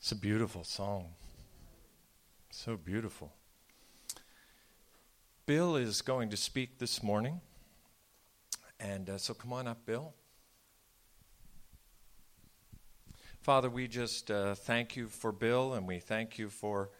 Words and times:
It's 0.00 0.12
a 0.12 0.16
beautiful 0.16 0.62
song. 0.62 1.06
So 2.50 2.76
beautiful. 2.76 3.32
Bill 5.44 5.74
is 5.74 6.02
going 6.02 6.30
to 6.30 6.36
speak 6.36 6.78
this 6.78 7.02
morning. 7.02 7.40
And 8.78 9.10
uh, 9.10 9.18
so 9.18 9.34
come 9.34 9.52
on 9.52 9.66
up, 9.66 9.84
Bill. 9.84 10.14
Father, 13.40 13.68
we 13.68 13.88
just 13.88 14.30
uh, 14.30 14.54
thank 14.54 14.94
you 14.94 15.08
for 15.08 15.32
Bill 15.32 15.74
and 15.74 15.86
we 15.86 15.98
thank 15.98 16.38
you 16.38 16.48
for 16.48 16.90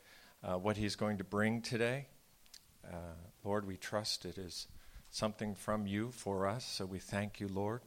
uh, 0.42 0.54
what 0.54 0.76
he's 0.76 0.96
going 0.96 1.18
to 1.18 1.24
bring 1.24 1.62
today. 1.62 2.08
Uh, 2.84 3.14
Lord, 3.44 3.64
we 3.64 3.76
trust 3.76 4.24
it 4.24 4.38
is 4.38 4.66
something 5.08 5.54
from 5.54 5.86
you 5.86 6.10
for 6.10 6.48
us, 6.48 6.64
so 6.64 6.84
we 6.84 6.98
thank 6.98 7.38
you, 7.38 7.46
Lord, 7.46 7.82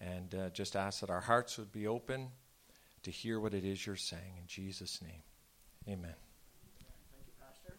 and 0.00 0.34
uh, 0.34 0.50
just 0.50 0.74
ask 0.74 1.00
that 1.00 1.10
our 1.10 1.20
hearts 1.20 1.56
would 1.56 1.70
be 1.70 1.86
open 1.86 2.30
to 3.02 3.10
hear 3.10 3.40
what 3.40 3.54
it 3.54 3.64
is 3.64 3.86
you're 3.86 3.96
saying. 3.96 4.34
In 4.38 4.46
Jesus' 4.46 5.00
name, 5.02 5.22
amen. 5.88 6.14
Thank 7.12 7.26
you, 7.26 7.32
Pastor. 7.40 7.76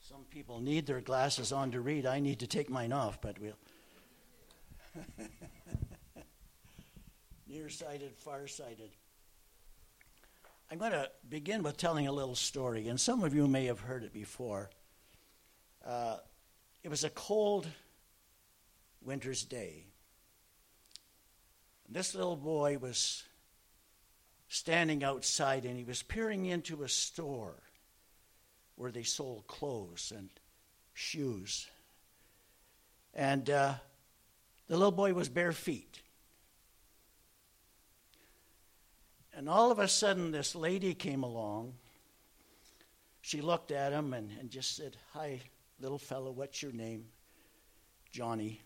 Some 0.00 0.24
people 0.30 0.60
need 0.60 0.86
their 0.86 1.00
glasses 1.00 1.52
on 1.52 1.72
to 1.72 1.80
read. 1.80 2.06
I 2.06 2.20
need 2.20 2.40
to 2.40 2.46
take 2.46 2.70
mine 2.70 2.92
off, 2.92 3.20
but 3.20 3.36
we'll. 3.38 3.52
Nearsighted, 7.48 8.16
farsighted. 8.16 8.90
I'm 10.70 10.78
going 10.78 10.92
to 10.92 11.08
begin 11.28 11.62
with 11.62 11.76
telling 11.76 12.08
a 12.08 12.12
little 12.12 12.34
story, 12.34 12.88
and 12.88 13.00
some 13.00 13.22
of 13.22 13.32
you 13.32 13.46
may 13.46 13.66
have 13.66 13.80
heard 13.80 14.02
it 14.02 14.12
before. 14.12 14.68
Uh, 15.84 16.16
it 16.82 16.88
was 16.88 17.04
a 17.04 17.10
cold 17.10 17.68
winter's 19.00 19.44
day. 19.44 19.84
This 21.88 22.16
little 22.16 22.36
boy 22.36 22.78
was 22.78 23.22
standing 24.48 25.04
outside 25.04 25.64
and 25.64 25.76
he 25.76 25.84
was 25.84 26.02
peering 26.02 26.46
into 26.46 26.82
a 26.82 26.88
store 26.88 27.62
where 28.74 28.90
they 28.90 29.04
sold 29.04 29.46
clothes 29.46 30.12
and 30.14 30.28
shoes. 30.94 31.68
And 33.14 33.48
uh, 33.48 33.74
the 34.66 34.76
little 34.76 34.90
boy 34.90 35.14
was 35.14 35.28
bare 35.28 35.52
feet. 35.52 36.00
And 39.36 39.50
all 39.50 39.70
of 39.70 39.78
a 39.78 39.86
sudden, 39.86 40.30
this 40.30 40.54
lady 40.54 40.94
came 40.94 41.22
along. 41.22 41.74
She 43.20 43.42
looked 43.42 43.70
at 43.70 43.92
him 43.92 44.14
and, 44.14 44.30
and 44.40 44.48
just 44.48 44.74
said, 44.74 44.96
Hi, 45.12 45.42
little 45.78 45.98
fellow, 45.98 46.30
what's 46.30 46.62
your 46.62 46.72
name? 46.72 47.04
Johnny. 48.10 48.62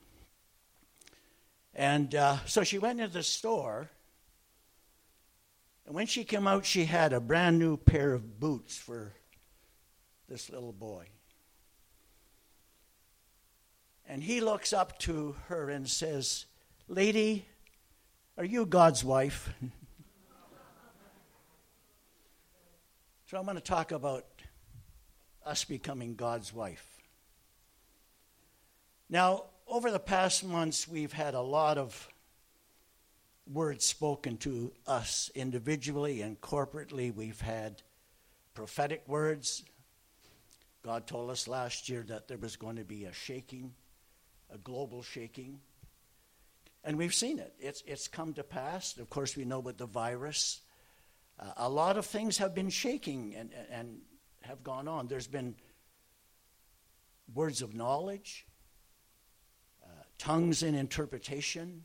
And 1.75 2.15
uh, 2.15 2.37
so 2.47 2.63
she 2.63 2.79
went 2.79 3.01
into 3.01 3.13
the 3.13 3.25
store. 3.25 3.91
And 5.87 5.95
when 5.97 6.07
she 6.07 6.23
came 6.23 6.47
out, 6.47 6.65
she 6.65 6.85
had 6.85 7.13
a 7.13 7.21
brand 7.21 7.59
new 7.59 7.77
pair 7.77 8.13
of 8.13 8.39
boots 8.39 8.77
for 8.77 9.13
this 10.29 10.51
little 10.51 10.73
boy. 10.73 11.07
And 14.07 14.23
he 14.23 14.41
looks 14.41 14.73
up 14.73 15.01
to 15.01 15.35
her 15.49 15.69
and 15.69 15.89
says, 15.89 16.47
Lady, 16.87 17.45
are 18.39 18.45
you 18.45 18.67
God's 18.67 19.03
wife? 19.03 19.53
So 23.31 23.39
I'm 23.39 23.45
going 23.45 23.55
to 23.55 23.63
talk 23.63 23.93
about 23.93 24.27
us 25.47 25.63
becoming 25.63 26.17
God's 26.17 26.53
wife. 26.53 26.85
Now, 29.09 29.45
over 29.69 29.93
the 29.93 30.01
past 30.01 30.43
months, 30.43 30.89
we've 30.89 31.13
had 31.13 31.35
a 31.35 31.41
lot 31.41 31.79
of 31.79 32.09
words 33.47 33.85
spoken 33.85 34.37
to 34.39 34.73
us 34.85 35.31
individually 35.37 36.23
and 36.23 36.41
corporately. 36.41 37.15
We've 37.15 37.41
had 37.41 37.83
prophetic 38.53 39.05
words. 39.07 39.63
God 40.83 41.07
told 41.07 41.31
us 41.31 41.47
last 41.47 41.89
year 41.89 42.05
that 42.09 42.27
there 42.27 42.37
was 42.37 42.57
going 42.57 42.79
to 42.79 42.85
be 42.85 43.05
a 43.05 43.13
shaking, 43.13 43.75
a 44.53 44.59
global 44.59 45.05
shaking. 45.05 45.61
And 46.83 46.99
we've 46.99 47.15
seen 47.15 47.39
it. 47.39 47.55
It's, 47.61 47.85
it's 47.87 48.09
come 48.09 48.33
to 48.33 48.43
pass. 48.43 48.99
Of 48.99 49.09
course, 49.09 49.37
we 49.37 49.45
know 49.45 49.61
with 49.61 49.79
the 49.79 49.87
virus 49.87 50.63
a 51.57 51.69
lot 51.69 51.97
of 51.97 52.07
things 52.07 52.39
have 52.39 52.55
been 52.55 52.71
shaking 52.71 53.35
and, 53.35 53.51
and 53.71 53.99
have 54.43 54.63
gone 54.63 54.89
on. 54.89 55.09
There's 55.09 55.27
been 55.27 55.55
words 57.33 57.63
of 57.63 57.75
knowledge, 57.75 58.47
uh, 59.83 60.03
tongues 60.19 60.63
in 60.63 60.75
interpretation, 60.75 61.85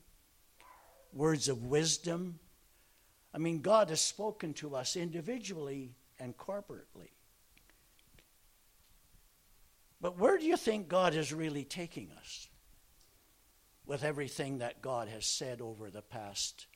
words 1.12 1.48
of 1.48 1.64
wisdom. 1.64 2.38
I 3.32 3.38
mean, 3.38 3.60
God 3.60 3.88
has 3.90 4.00
spoken 4.00 4.52
to 4.54 4.74
us 4.76 4.96
individually 4.96 5.94
and 6.18 6.36
corporately. 6.36 7.10
But 10.00 10.18
where 10.18 10.36
do 10.36 10.44
you 10.44 10.56
think 10.56 10.88
God 10.88 11.14
is 11.14 11.32
really 11.32 11.64
taking 11.64 12.10
us 12.18 12.48
with 13.86 14.04
everything 14.04 14.58
that 14.58 14.82
God 14.82 15.08
has 15.08 15.24
said 15.24 15.62
over 15.62 15.90
the 15.90 16.02
past 16.02 16.66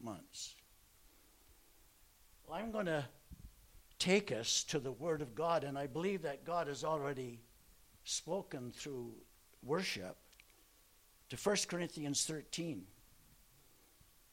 months? 0.00 0.55
I'm 2.52 2.70
going 2.70 2.86
to 2.86 3.04
take 3.98 4.30
us 4.30 4.64
to 4.64 4.78
the 4.78 4.92
Word 4.92 5.20
of 5.20 5.34
God, 5.34 5.64
and 5.64 5.76
I 5.78 5.86
believe 5.86 6.22
that 6.22 6.44
God 6.44 6.68
has 6.68 6.84
already 6.84 7.40
spoken 8.04 8.70
through 8.70 9.12
worship 9.62 10.16
to 11.30 11.36
1 11.36 11.56
Corinthians 11.68 12.24
13. 12.24 12.84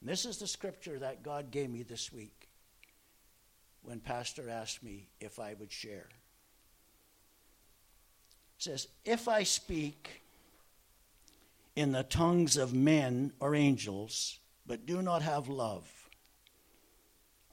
And 0.00 0.08
this 0.08 0.24
is 0.24 0.38
the 0.38 0.46
scripture 0.46 0.98
that 0.98 1.22
God 1.22 1.50
gave 1.50 1.70
me 1.70 1.82
this 1.82 2.12
week 2.12 2.48
when 3.82 4.00
Pastor 4.00 4.48
asked 4.48 4.82
me 4.82 5.08
if 5.20 5.38
I 5.38 5.54
would 5.54 5.72
share. 5.72 6.08
It 8.56 8.62
says, 8.62 8.88
If 9.04 9.28
I 9.28 9.42
speak 9.42 10.22
in 11.74 11.92
the 11.92 12.04
tongues 12.04 12.56
of 12.56 12.72
men 12.72 13.32
or 13.40 13.54
angels, 13.54 14.38
but 14.66 14.86
do 14.86 15.02
not 15.02 15.22
have 15.22 15.48
love, 15.48 16.03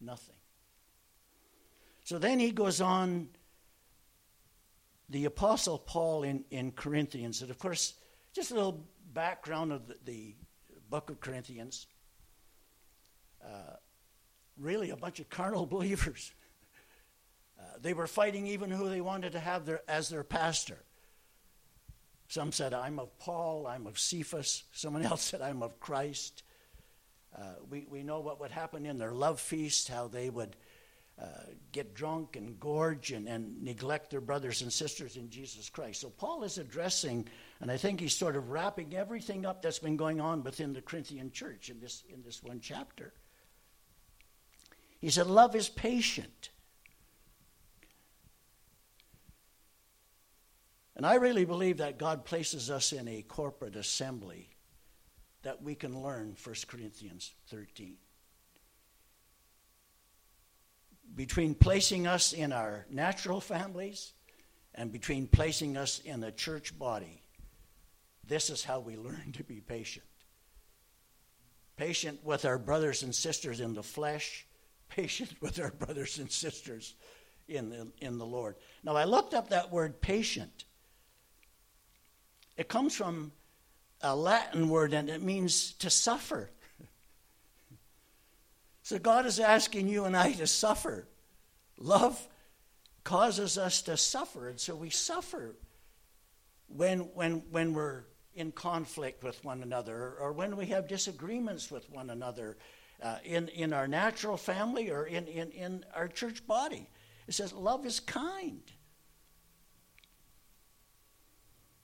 nothing. 0.00 0.36
So 2.04 2.18
then 2.18 2.38
he 2.38 2.50
goes 2.50 2.80
on, 2.80 3.28
the 5.08 5.26
Apostle 5.26 5.78
Paul 5.78 6.22
in, 6.22 6.44
in 6.50 6.72
Corinthians, 6.72 7.42
and 7.42 7.50
of 7.50 7.58
course, 7.58 7.94
just 8.32 8.50
a 8.50 8.54
little 8.54 8.84
background 9.12 9.72
of 9.72 9.86
the, 9.86 9.96
the 10.04 10.34
book 10.90 11.10
of 11.10 11.20
Corinthians. 11.20 11.86
Uh, 13.44 13.76
really, 14.58 14.90
a 14.90 14.96
bunch 14.96 15.20
of 15.20 15.28
carnal 15.28 15.66
believers. 15.76 16.32
Uh, 17.58 17.62
they 17.80 17.92
were 17.92 18.06
fighting 18.06 18.46
even 18.46 18.70
who 18.70 18.88
they 18.88 19.00
wanted 19.00 19.32
to 19.32 19.40
have 19.40 19.64
their, 19.64 19.82
as 19.88 20.08
their 20.08 20.24
pastor. 20.24 20.78
Some 22.28 22.52
said, 22.52 22.74
I'm 22.74 22.98
of 22.98 23.16
Paul, 23.18 23.66
I'm 23.66 23.86
of 23.86 23.98
Cephas. 23.98 24.64
Someone 24.72 25.02
else 25.06 25.22
said, 25.22 25.40
I'm 25.40 25.62
of 25.62 25.78
Christ. 25.80 26.42
Uh, 27.36 27.54
we, 27.68 27.86
we 27.90 28.02
know 28.02 28.20
what 28.20 28.40
would 28.40 28.50
happen 28.50 28.86
in 28.86 28.98
their 28.98 29.12
love 29.12 29.40
feast, 29.40 29.88
how 29.88 30.06
they 30.06 30.30
would 30.30 30.56
uh, 31.20 31.26
get 31.72 31.94
drunk 31.94 32.36
and 32.36 32.58
gorge 32.58 33.12
and, 33.12 33.28
and 33.28 33.62
neglect 33.62 34.10
their 34.10 34.20
brothers 34.20 34.62
and 34.62 34.72
sisters 34.72 35.16
in 35.16 35.30
Jesus 35.30 35.68
Christ. 35.68 36.00
So 36.00 36.10
Paul 36.10 36.44
is 36.44 36.58
addressing, 36.58 37.28
and 37.60 37.70
I 37.70 37.76
think 37.76 38.00
he's 38.00 38.16
sort 38.16 38.36
of 38.36 38.50
wrapping 38.50 38.94
everything 38.94 39.46
up 39.46 39.62
that's 39.62 39.78
been 39.78 39.96
going 39.96 40.20
on 40.20 40.42
within 40.42 40.72
the 40.72 40.82
Corinthian 40.82 41.30
church 41.30 41.70
in 41.70 41.80
this, 41.80 42.04
in 42.12 42.22
this 42.22 42.42
one 42.42 42.60
chapter. 42.60 43.12
He 45.00 45.10
said, 45.10 45.26
Love 45.26 45.54
is 45.54 45.68
patient. 45.68 46.50
And 50.96 51.04
I 51.04 51.14
really 51.16 51.44
believe 51.44 51.78
that 51.78 51.98
God 51.98 52.24
places 52.24 52.70
us 52.70 52.92
in 52.92 53.08
a 53.08 53.22
corporate 53.22 53.74
assembly 53.74 54.53
that 55.44 55.62
we 55.62 55.74
can 55.74 56.02
learn 56.02 56.36
1 56.42 56.54
Corinthians 56.68 57.32
13. 57.48 57.96
between 61.14 61.54
placing 61.54 62.06
us 62.06 62.32
in 62.32 62.52
our 62.52 62.86
natural 62.90 63.40
families 63.40 64.12
and 64.74 64.90
between 64.92 65.26
placing 65.26 65.76
us 65.76 66.00
in 66.00 66.22
a 66.24 66.32
church 66.32 66.76
body. 66.78 67.22
This 68.26 68.50
is 68.50 68.64
how 68.64 68.80
we 68.80 68.96
learn 68.96 69.32
to 69.34 69.44
be 69.44 69.60
patient. 69.60 70.06
Patient 71.76 72.24
with 72.24 72.44
our 72.44 72.58
brothers 72.58 73.02
and 73.02 73.14
sisters 73.14 73.60
in 73.60 73.74
the 73.74 73.82
flesh, 73.82 74.46
patient 74.88 75.30
with 75.40 75.60
our 75.60 75.70
brothers 75.70 76.18
and 76.18 76.30
sisters 76.30 76.94
in 77.48 77.68
the, 77.68 77.88
in 78.00 78.18
the 78.18 78.26
Lord. 78.26 78.56
Now, 78.82 78.96
I 78.96 79.04
looked 79.04 79.34
up 79.34 79.50
that 79.50 79.70
word 79.70 80.00
patient. 80.00 80.64
It 82.56 82.68
comes 82.68 82.94
from 82.94 83.32
a 84.04 84.14
Latin 84.14 84.68
word 84.68 84.92
and 84.92 85.08
it 85.08 85.22
means 85.22 85.72
to 85.74 85.88
suffer. 85.88 86.50
so, 88.82 88.98
God 88.98 89.24
is 89.26 89.40
asking 89.40 89.88
you 89.88 90.04
and 90.04 90.16
I 90.16 90.32
to 90.32 90.46
suffer. 90.46 91.08
Love 91.78 92.28
causes 93.02 93.58
us 93.58 93.82
to 93.82 93.96
suffer, 93.96 94.48
and 94.48 94.60
so 94.60 94.76
we 94.76 94.90
suffer 94.90 95.56
when, 96.68 97.00
when, 97.14 97.42
when 97.50 97.72
we're 97.74 98.04
in 98.34 98.52
conflict 98.52 99.24
with 99.24 99.42
one 99.44 99.62
another 99.62 100.14
or 100.20 100.32
when 100.32 100.56
we 100.56 100.66
have 100.66 100.86
disagreements 100.86 101.70
with 101.70 101.88
one 101.90 102.10
another 102.10 102.56
uh, 103.02 103.16
in, 103.24 103.48
in 103.48 103.72
our 103.72 103.88
natural 103.88 104.36
family 104.36 104.90
or 104.90 105.06
in, 105.06 105.26
in, 105.26 105.50
in 105.50 105.84
our 105.94 106.08
church 106.08 106.46
body. 106.46 106.88
It 107.26 107.34
says, 107.34 107.52
Love 107.52 107.86
is 107.86 108.00
kind. 108.00 108.62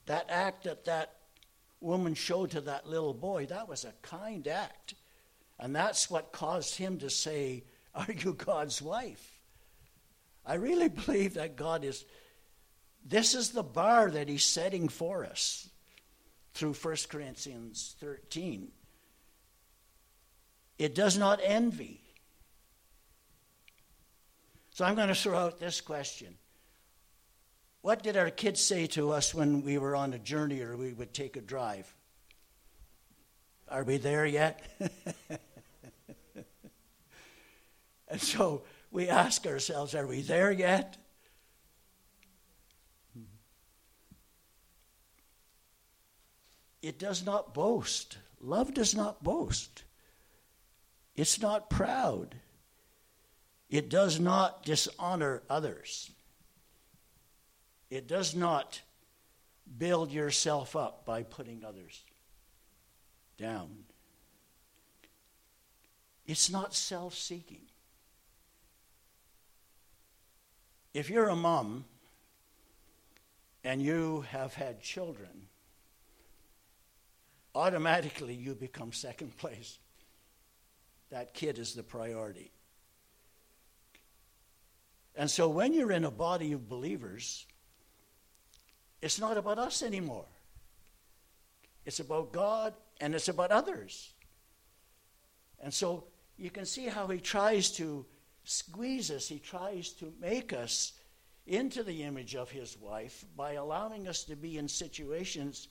That 0.05 0.25
act 0.29 0.65
that 0.65 0.85
that 0.85 1.20
woman 1.81 2.13
showed 2.13 2.51
to 2.51 2.61
that 2.61 2.87
little 2.87 3.13
boy, 3.13 3.47
that 3.47 3.67
was 3.67 3.83
a 3.83 3.93
kind 4.01 4.47
act. 4.47 4.93
And 5.59 5.75
that's 5.75 6.09
what 6.09 6.31
caused 6.31 6.75
him 6.75 6.99
to 6.99 7.09
say, 7.09 7.63
Are 7.93 8.07
you 8.11 8.33
God's 8.33 8.81
wife? 8.81 9.39
I 10.45 10.55
really 10.55 10.89
believe 10.89 11.35
that 11.35 11.55
God 11.55 11.83
is, 11.83 12.05
this 13.05 13.35
is 13.35 13.49
the 13.49 13.63
bar 13.63 14.09
that 14.11 14.29
He's 14.29 14.45
setting 14.45 14.87
for 14.89 15.25
us 15.25 15.69
through 16.53 16.73
1 16.73 16.95
Corinthians 17.09 17.95
13. 17.99 18.71
It 20.77 20.95
does 20.95 21.17
not 21.17 21.39
envy. 21.43 22.01
So 24.71 24.85
I'm 24.85 24.95
going 24.95 25.09
to 25.09 25.15
throw 25.15 25.37
out 25.37 25.59
this 25.59 25.79
question. 25.79 26.35
What 27.81 28.03
did 28.03 28.15
our 28.15 28.29
kids 28.29 28.61
say 28.61 28.85
to 28.87 29.11
us 29.11 29.33
when 29.33 29.63
we 29.63 29.77
were 29.79 29.95
on 29.95 30.13
a 30.13 30.19
journey 30.19 30.61
or 30.61 30.77
we 30.77 30.93
would 30.93 31.13
take 31.13 31.35
a 31.35 31.41
drive? 31.41 31.91
Are 33.67 33.83
we 33.83 33.97
there 33.97 34.25
yet? 34.25 34.61
and 38.07 38.21
so 38.21 38.63
we 38.91 39.09
ask 39.09 39.47
ourselves, 39.47 39.95
are 39.95 40.05
we 40.05 40.21
there 40.21 40.51
yet? 40.51 40.97
It 46.81 46.99
does 46.99 47.25
not 47.25 47.53
boast. 47.53 48.17
Love 48.39 48.73
does 48.73 48.95
not 48.95 49.23
boast. 49.23 49.83
It's 51.15 51.41
not 51.41 51.69
proud. 51.69 52.35
It 53.69 53.89
does 53.89 54.19
not 54.19 54.63
dishonor 54.63 55.43
others. 55.49 56.11
It 57.91 58.07
does 58.07 58.33
not 58.33 58.81
build 59.77 60.11
yourself 60.11 60.77
up 60.77 61.05
by 61.05 61.23
putting 61.23 61.65
others 61.65 62.01
down. 63.37 63.83
It's 66.25 66.49
not 66.49 66.73
self 66.73 67.13
seeking. 67.13 67.63
If 70.93 71.09
you're 71.09 71.27
a 71.27 71.35
mom 71.35 71.83
and 73.63 73.81
you 73.81 74.21
have 74.29 74.53
had 74.53 74.81
children, 74.81 75.47
automatically 77.53 78.33
you 78.33 78.55
become 78.55 78.93
second 78.93 79.35
place. 79.35 79.79
That 81.09 81.33
kid 81.33 81.59
is 81.59 81.73
the 81.73 81.83
priority. 81.83 82.51
And 85.13 85.29
so 85.29 85.49
when 85.49 85.73
you're 85.73 85.91
in 85.91 86.05
a 86.05 86.11
body 86.11 86.53
of 86.53 86.69
believers, 86.69 87.45
it's 89.01 89.19
not 89.19 89.37
about 89.37 89.57
us 89.57 89.81
anymore. 89.81 90.25
It's 91.85 91.99
about 91.99 92.31
God 92.31 92.73
and 92.99 93.15
it's 93.15 93.27
about 93.27 93.51
others. 93.51 94.13
And 95.59 95.73
so 95.73 96.05
you 96.37 96.49
can 96.49 96.65
see 96.65 96.85
how 96.87 97.07
he 97.07 97.19
tries 97.19 97.71
to 97.71 98.05
squeeze 98.43 99.11
us, 99.11 99.27
he 99.27 99.39
tries 99.39 99.89
to 99.93 100.13
make 100.19 100.53
us 100.53 100.93
into 101.47 101.83
the 101.83 102.03
image 102.03 102.35
of 102.35 102.49
his 102.51 102.77
wife 102.77 103.25
by 103.35 103.53
allowing 103.53 104.07
us 104.07 104.23
to 104.25 104.35
be 104.35 104.57
in 104.57 104.67
situations 104.67 105.67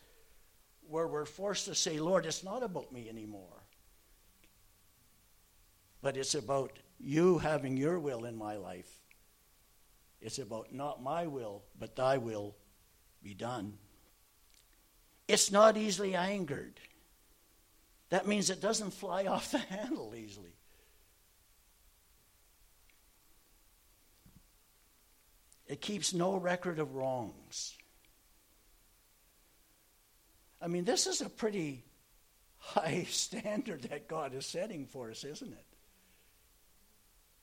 where 0.88 1.06
we're 1.06 1.24
forced 1.24 1.66
to 1.66 1.74
say, 1.74 2.00
Lord, 2.00 2.26
it's 2.26 2.42
not 2.42 2.62
about 2.62 2.92
me 2.92 3.08
anymore, 3.08 3.62
but 6.02 6.16
it's 6.16 6.34
about 6.34 6.78
you 6.98 7.38
having 7.38 7.76
your 7.76 7.98
will 7.98 8.24
in 8.24 8.36
my 8.36 8.56
life. 8.56 8.90
It's 10.20 10.38
about 10.38 10.72
not 10.72 11.02
my 11.02 11.26
will, 11.26 11.62
but 11.78 11.96
thy 11.96 12.18
will 12.18 12.56
be 13.22 13.34
done. 13.34 13.78
It's 15.28 15.52
not 15.52 15.76
easily 15.76 16.14
angered. 16.14 16.80
That 18.08 18.26
means 18.26 18.50
it 18.50 18.60
doesn't 18.60 18.92
fly 18.92 19.26
off 19.26 19.52
the 19.52 19.58
handle 19.58 20.14
easily. 20.16 20.54
It 25.66 25.80
keeps 25.80 26.12
no 26.12 26.36
record 26.36 26.80
of 26.80 26.96
wrongs. 26.96 27.76
I 30.60 30.66
mean, 30.66 30.84
this 30.84 31.06
is 31.06 31.20
a 31.20 31.28
pretty 31.28 31.84
high 32.58 33.06
standard 33.10 33.82
that 33.82 34.08
God 34.08 34.34
is 34.34 34.46
setting 34.46 34.86
for 34.86 35.10
us, 35.10 35.22
isn't 35.22 35.52
it? 35.52 35.66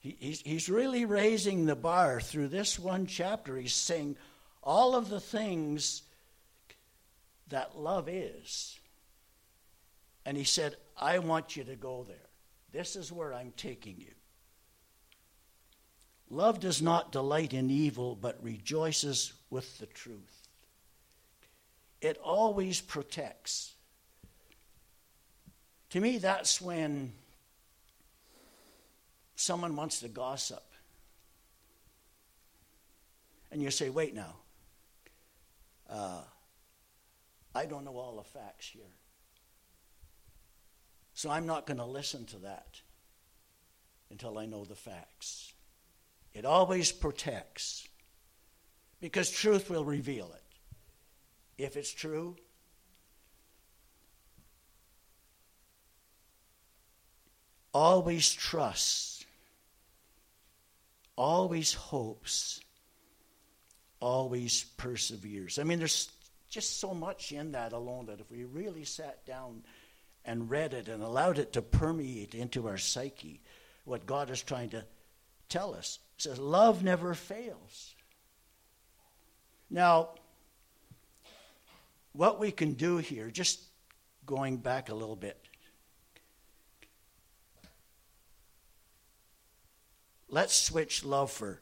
He, 0.00 0.16
he's, 0.20 0.40
he's 0.42 0.68
really 0.68 1.04
raising 1.06 1.66
the 1.66 1.74
bar 1.74 2.20
through 2.20 2.48
this 2.48 2.78
one 2.78 3.06
chapter. 3.06 3.56
He's 3.56 3.74
saying 3.74 4.16
all 4.62 4.94
of 4.94 5.08
the 5.08 5.20
things 5.20 6.02
that 7.48 7.78
love 7.78 8.08
is. 8.08 8.78
And 10.24 10.36
he 10.36 10.44
said, 10.44 10.76
I 10.96 11.18
want 11.20 11.56
you 11.56 11.64
to 11.64 11.76
go 11.76 12.04
there. 12.06 12.16
This 12.72 12.96
is 12.96 13.10
where 13.10 13.32
I'm 13.32 13.52
taking 13.56 13.96
you. 13.98 14.12
Love 16.30 16.60
does 16.60 16.82
not 16.82 17.12
delight 17.12 17.54
in 17.54 17.70
evil, 17.70 18.14
but 18.14 18.42
rejoices 18.42 19.32
with 19.48 19.78
the 19.78 19.86
truth. 19.86 20.48
It 22.02 22.18
always 22.22 22.80
protects. 22.80 23.72
To 25.90 26.00
me, 26.00 26.18
that's 26.18 26.60
when 26.60 27.12
someone 29.36 29.74
wants 29.74 30.00
to 30.00 30.08
gossip. 30.08 30.62
And 33.50 33.62
you 33.62 33.70
say, 33.70 33.88
wait 33.88 34.14
now. 34.14 34.34
Uh, 35.88 36.22
I 37.54 37.66
don't 37.66 37.84
know 37.84 37.96
all 37.96 38.16
the 38.16 38.38
facts 38.38 38.68
here. 38.68 38.82
So 41.14 41.30
I'm 41.30 41.46
not 41.46 41.66
going 41.66 41.78
to 41.78 41.84
listen 41.84 42.26
to 42.26 42.38
that 42.38 42.80
until 44.10 44.38
I 44.38 44.46
know 44.46 44.64
the 44.64 44.76
facts. 44.76 45.52
It 46.32 46.44
always 46.44 46.92
protects 46.92 47.88
because 49.00 49.30
truth 49.30 49.70
will 49.70 49.84
reveal 49.84 50.32
it. 50.32 50.42
If 51.62 51.76
it's 51.76 51.92
true, 51.92 52.36
always 57.72 58.32
trusts, 58.32 59.24
always 61.16 61.74
hopes, 61.74 62.60
always 64.00 64.64
perseveres. 64.76 65.58
I 65.58 65.64
mean, 65.64 65.78
there's 65.78 66.10
just 66.48 66.80
so 66.80 66.94
much 66.94 67.32
in 67.32 67.52
that 67.52 67.72
alone 67.72 68.06
that 68.06 68.20
if 68.20 68.30
we 68.30 68.44
really 68.44 68.84
sat 68.84 69.24
down 69.26 69.62
and 70.24 70.50
read 70.50 70.74
it 70.74 70.88
and 70.88 71.02
allowed 71.02 71.38
it 71.38 71.52
to 71.54 71.62
permeate 71.62 72.34
into 72.34 72.68
our 72.68 72.78
psyche, 72.78 73.40
what 73.84 74.06
God 74.06 74.30
is 74.30 74.42
trying 74.42 74.70
to 74.70 74.84
tell 75.48 75.74
us. 75.74 75.98
It 76.16 76.22
says, 76.22 76.38
Love 76.38 76.82
never 76.82 77.14
fails. 77.14 77.94
Now, 79.70 80.10
what 82.12 82.40
we 82.40 82.50
can 82.50 82.72
do 82.72 82.96
here, 82.96 83.30
just 83.30 83.60
going 84.26 84.56
back 84.56 84.88
a 84.88 84.94
little 84.94 85.16
bit, 85.16 85.38
let's 90.28 90.54
switch 90.54 91.04
love 91.04 91.30
for 91.30 91.60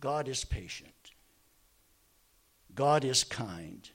God 0.00 0.28
is 0.28 0.44
patient, 0.44 0.92
God 2.76 3.04
is 3.04 3.24
kind, 3.24 3.90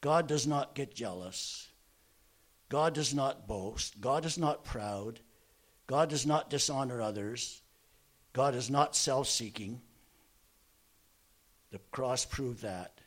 God 0.00 0.26
does 0.26 0.48
not 0.48 0.74
get 0.74 0.94
jealous, 0.94 1.68
God 2.68 2.94
does 2.94 3.14
not 3.14 3.46
boast, 3.46 4.00
God 4.00 4.24
is 4.24 4.36
not 4.36 4.64
proud, 4.64 5.20
God 5.86 6.08
does 6.08 6.26
not 6.26 6.50
dishonor 6.50 7.00
others. 7.00 7.60
God 8.34 8.54
is 8.56 8.68
not 8.68 8.96
self 8.96 9.28
seeking. 9.28 9.80
The 11.70 11.78
cross 11.90 12.24
proved 12.24 12.62
that. 12.62 13.00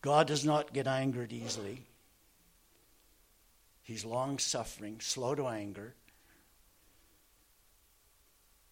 God 0.00 0.26
does 0.26 0.44
not 0.44 0.72
get 0.72 0.86
angered 0.86 1.32
easily. 1.32 1.86
He's 3.82 4.04
long 4.04 4.38
suffering, 4.38 5.00
slow 5.00 5.34
to 5.34 5.46
anger. 5.48 5.94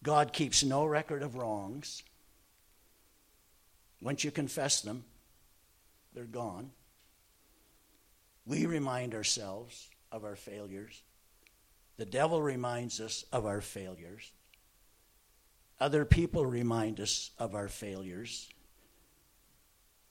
God 0.03 0.33
keeps 0.33 0.63
no 0.63 0.85
record 0.85 1.21
of 1.21 1.35
wrongs. 1.35 2.01
Once 4.01 4.23
you 4.23 4.31
confess 4.31 4.81
them, 4.81 5.03
they're 6.13 6.25
gone. 6.25 6.71
We 8.45 8.65
remind 8.65 9.13
ourselves 9.13 9.89
of 10.11 10.23
our 10.23 10.35
failures. 10.35 11.03
The 11.97 12.05
devil 12.05 12.41
reminds 12.41 12.99
us 12.99 13.23
of 13.31 13.45
our 13.45 13.61
failures. 13.61 14.31
Other 15.79 16.03
people 16.03 16.45
remind 16.45 16.99
us 16.99 17.31
of 17.37 17.55
our 17.55 17.67
failures. 17.67 18.49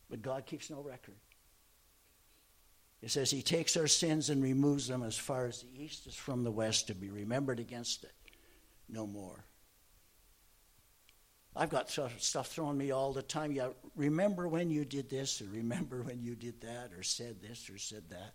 But 0.08 0.22
God 0.22 0.46
keeps 0.46 0.70
no 0.70 0.80
record. 0.80 1.16
It 3.02 3.10
says 3.10 3.30
He 3.30 3.42
takes 3.42 3.76
our 3.76 3.86
sins 3.86 4.30
and 4.30 4.42
removes 4.42 4.88
them 4.88 5.02
as 5.02 5.16
far 5.16 5.46
as 5.46 5.62
the 5.62 5.82
east 5.82 6.06
is 6.06 6.14
from 6.14 6.44
the 6.44 6.50
west 6.50 6.86
to 6.88 6.94
be 6.94 7.10
remembered 7.10 7.60
against 7.60 8.04
it 8.04 8.12
no 8.88 9.06
more. 9.06 9.44
I've 11.56 11.70
got 11.70 11.90
stuff 11.90 12.48
thrown 12.48 12.78
me 12.78 12.92
all 12.92 13.12
the 13.12 13.22
time. 13.22 13.52
Yeah, 13.52 13.70
remember 13.96 14.46
when 14.46 14.70
you 14.70 14.84
did 14.84 15.10
this, 15.10 15.42
or 15.42 15.46
remember 15.46 16.02
when 16.02 16.22
you 16.22 16.36
did 16.36 16.60
that, 16.60 16.92
or 16.96 17.02
said 17.02 17.42
this, 17.42 17.68
or 17.68 17.76
said 17.76 18.08
that. 18.10 18.34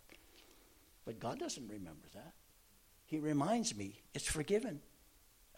But 1.04 1.18
God 1.18 1.38
doesn't 1.38 1.68
remember 1.68 2.08
that. 2.14 2.34
He 3.06 3.18
reminds 3.18 3.74
me 3.76 4.02
it's 4.14 4.26
forgiven. 4.26 4.80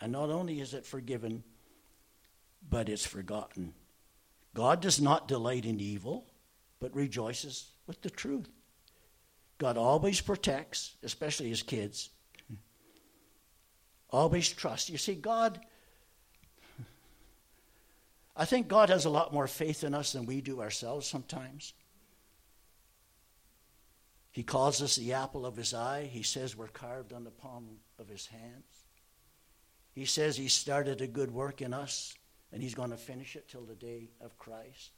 And 0.01 0.13
not 0.13 0.31
only 0.31 0.61
is 0.61 0.75
it 0.75 0.87
forgiven, 0.87 1.43
but 2.71 2.89
it's 2.89 3.07
forgotten. 3.07 3.75
God 4.55 4.81
does 4.81 5.01
not 5.01 5.27
delight 5.27 5.65
in 5.65 5.81
evil, 5.81 6.27
but 6.81 6.95
rejoices 6.95 7.73
with 7.87 8.01
the 8.03 8.11
truth. 8.11 8.49
God 9.59 9.77
always 9.77 10.21
protects, 10.21 10.95
especially 11.03 11.49
his 11.49 11.63
kids. 11.63 12.11
Always 14.11 14.49
trusts. 14.49 14.89
You 14.89 14.99
see, 14.99 15.15
God 15.17 15.59
I 18.41 18.45
think 18.45 18.69
God 18.69 18.89
has 18.89 19.05
a 19.05 19.11
lot 19.11 19.33
more 19.33 19.49
faith 19.49 19.83
in 19.83 19.95
us 19.95 20.13
than 20.13 20.25
we 20.25 20.41
do 20.41 20.61
ourselves 20.61 21.09
sometimes. 21.09 21.75
He 24.31 24.45
calls 24.45 24.81
us 24.81 24.95
the 24.95 25.15
apple 25.15 25.45
of 25.45 25.57
his 25.57 25.75
eye. 25.75 26.09
He 26.09 26.23
says 26.23 26.57
we're 26.57 26.69
carved 26.69 27.13
on 27.13 27.25
the 27.25 27.33
palm 27.33 27.67
of 27.99 28.09
his 28.09 28.27
hands. 28.27 28.85
He 29.93 30.05
says 30.05 30.37
he 30.37 30.47
started 30.47 31.01
a 31.01 31.09
good 31.09 31.33
work 31.33 31.61
in 31.61 31.75
us 31.75 32.15
and 32.53 32.63
he's 32.63 32.77
going 32.77 32.91
to 32.91 32.97
finish 32.97 33.35
it 33.35 33.49
till 33.49 33.65
the 33.65 33.75
day 33.75 34.11
of 34.21 34.39
Christ. 34.39 34.93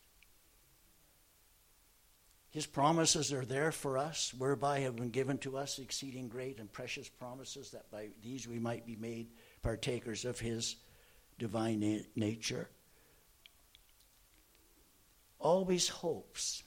His 2.51 2.67
promises 2.67 3.33
are 3.33 3.45
there 3.45 3.73
for 3.73 3.97
us, 3.97 4.35
whereby 4.37 4.81
have 4.81 4.97
been 4.97 5.11
given 5.11 5.39
to 5.39 5.57
us 5.57 5.79
exceeding 5.79 6.29
great 6.29 6.59
and 6.59 6.71
precious 6.71 7.09
promises, 7.09 7.71
that 7.71 7.91
by 7.93 8.09
these 8.23 8.47
we 8.49 8.59
might 8.59 8.85
be 8.85 8.97
made 8.97 9.29
partakers 9.63 10.25
of 10.25 10.41
his 10.41 10.77
divine 11.39 11.79
na- 11.79 12.03
nature 12.17 12.69
always 15.41 15.89
hopes. 15.89 16.63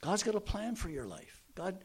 God's 0.00 0.22
got 0.22 0.34
a 0.34 0.40
plan 0.40 0.74
for 0.74 0.90
your 0.90 1.06
life. 1.06 1.42
God. 1.54 1.78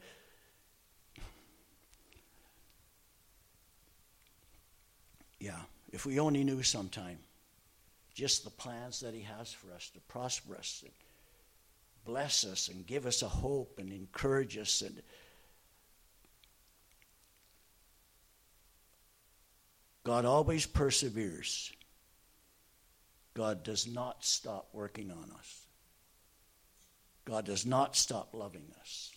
Yeah, 5.38 5.60
if 5.92 6.04
we 6.04 6.18
only 6.18 6.42
knew 6.42 6.62
sometime 6.62 7.18
just 8.12 8.42
the 8.42 8.50
plans 8.50 9.00
that 9.00 9.14
He 9.14 9.22
has 9.22 9.52
for 9.52 9.72
us 9.72 9.90
to 9.90 10.00
prosper 10.00 10.56
us 10.56 10.82
and 10.84 10.92
bless 12.04 12.44
us 12.44 12.68
and 12.68 12.84
give 12.84 13.06
us 13.06 13.22
a 13.22 13.28
hope 13.28 13.78
and 13.78 13.92
encourage 13.92 14.58
us 14.58 14.82
and 14.82 15.00
God 20.08 20.24
always 20.24 20.64
perseveres. 20.64 21.70
God 23.38 23.62
does 23.62 23.86
not 23.86 24.24
stop 24.24 24.66
working 24.72 25.12
on 25.12 25.30
us. 25.38 25.66
God 27.24 27.44
does 27.44 27.64
not 27.64 27.94
stop 27.94 28.30
loving 28.32 28.72
us. 28.80 29.12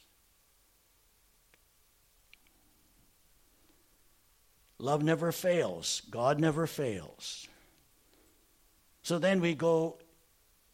Love 4.78 5.02
never 5.02 5.32
fails. 5.32 6.04
God 6.12 6.40
never 6.40 6.68
fails. 6.68 7.48
So 9.02 9.18
then 9.18 9.42
we 9.42 9.56
go 9.56 9.98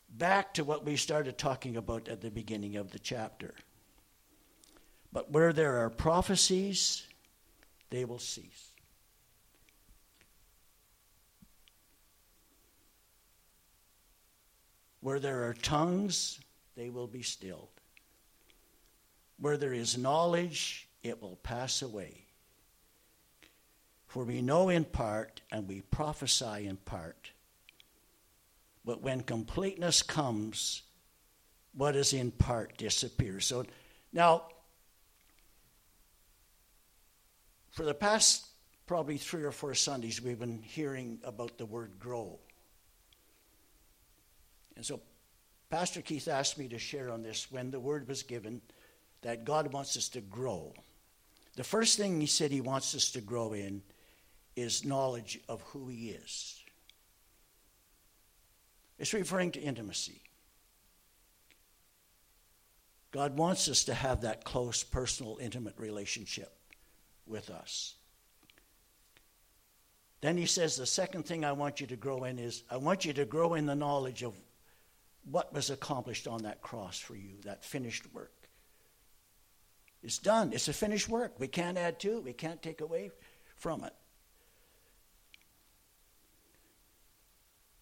back 0.10 0.54
to 0.56 0.66
what 0.66 0.84
we 0.84 0.98
started 0.98 1.38
talking 1.38 1.78
about 1.78 2.10
at 2.10 2.20
the 2.20 2.30
beginning 2.30 2.76
of 2.76 2.92
the 2.92 3.00
chapter. 3.00 3.54
But 5.14 5.32
where 5.32 5.54
there 5.54 5.78
are 5.86 5.90
prophecies, 5.90 7.08
they 7.92 8.04
will 8.04 8.20
cease. 8.20 8.67
Where 15.08 15.22
there 15.22 15.48
are 15.48 15.54
tongues, 15.54 16.38
they 16.76 16.90
will 16.90 17.08
be 17.08 17.22
stilled. 17.22 17.70
Where 19.40 19.56
there 19.56 19.72
is 19.72 19.98
knowledge, 19.98 20.90
it 21.02 21.22
will 21.22 21.38
pass 21.38 21.82
away. 21.82 22.26
For 24.08 24.26
we 24.26 24.42
know 24.42 24.68
in 24.68 24.84
part 24.84 25.40
and 25.50 25.66
we 25.66 25.80
prophesy 25.80 26.68
in 26.68 26.76
part. 26.76 27.32
But 28.84 29.02
when 29.02 29.22
completeness 29.22 30.02
comes, 30.02 30.82
what 31.74 31.96
is 31.96 32.12
in 32.12 32.32
part 32.32 32.78
disappears. 32.78 33.46
So 33.46 33.64
now, 34.12 34.50
for 37.72 37.86
the 37.86 37.94
past 37.94 38.46
probably 38.86 39.16
three 39.16 39.46
or 39.46 39.54
four 39.54 39.74
Sundays, 39.74 40.22
we've 40.22 40.38
been 40.38 40.62
hearing 40.62 41.20
about 41.24 41.58
the 41.58 41.66
word 41.66 41.98
grow. 41.98 42.40
And 44.78 44.86
so 44.86 45.02
Pastor 45.70 46.02
Keith 46.02 46.28
asked 46.28 46.58
me 46.58 46.68
to 46.70 46.78
share 46.78 47.10
on 47.10 47.24
this 47.24 47.52
when 47.52 47.72
the 47.72 47.80
word 47.80 48.08
was 48.08 48.24
given 48.24 48.62
that 49.24 49.44
God 49.44 49.74
wants 49.74 49.98
us 49.98 50.08
to 50.10 50.22
grow. 50.22 50.74
The 51.56 51.64
first 51.64 51.98
thing 51.98 52.22
he 52.22 52.28
said 52.28 52.52
he 52.52 52.62
wants 52.62 52.94
us 52.96 53.12
to 53.12 53.22
grow 53.22 53.54
in 53.54 53.82
is 54.56 54.86
knowledge 54.86 55.40
of 55.50 55.62
who 55.64 55.88
he 55.88 56.12
is. 56.12 56.64
It's 59.00 59.14
referring 59.14 59.52
to 59.52 59.60
intimacy. 59.60 60.22
God 63.12 63.36
wants 63.36 63.68
us 63.68 63.86
to 63.86 63.96
have 63.96 64.22
that 64.22 64.44
close, 64.44 64.84
personal, 64.84 65.40
intimate 65.42 65.80
relationship 65.80 66.56
with 67.26 67.50
us. 67.50 67.96
Then 70.22 70.38
he 70.38 70.46
says, 70.46 70.76
The 70.76 70.86
second 70.86 71.24
thing 71.26 71.44
I 71.44 71.52
want 71.54 71.82
you 71.82 71.88
to 71.88 71.96
grow 71.96 72.26
in 72.26 72.38
is 72.38 72.64
I 72.70 72.78
want 72.78 73.06
you 73.06 73.14
to 73.14 73.26
grow 73.26 73.56
in 73.56 73.66
the 73.66 73.76
knowledge 73.76 74.22
of 74.22 74.34
what 75.30 75.54
was 75.54 75.70
accomplished 75.70 76.28
on 76.28 76.44
that 76.44 76.62
cross 76.62 76.98
for 77.00 77.16
you, 77.16 77.36
that 77.44 77.64
finished 77.64 78.06
work. 78.14 78.32
It's 80.04 80.20
done. 80.20 80.54
It's 80.54 80.68
a 80.68 80.74
finished 80.74 81.10
work. 81.10 81.40
We 81.40 81.48
can't 81.48 81.78
add 81.78 82.00
to 82.02 82.18
it, 82.18 82.24
we 82.24 82.34
can't 82.34 82.62
take 82.62 82.82
away 82.82 83.12
from 83.56 83.84
it. 83.84 83.94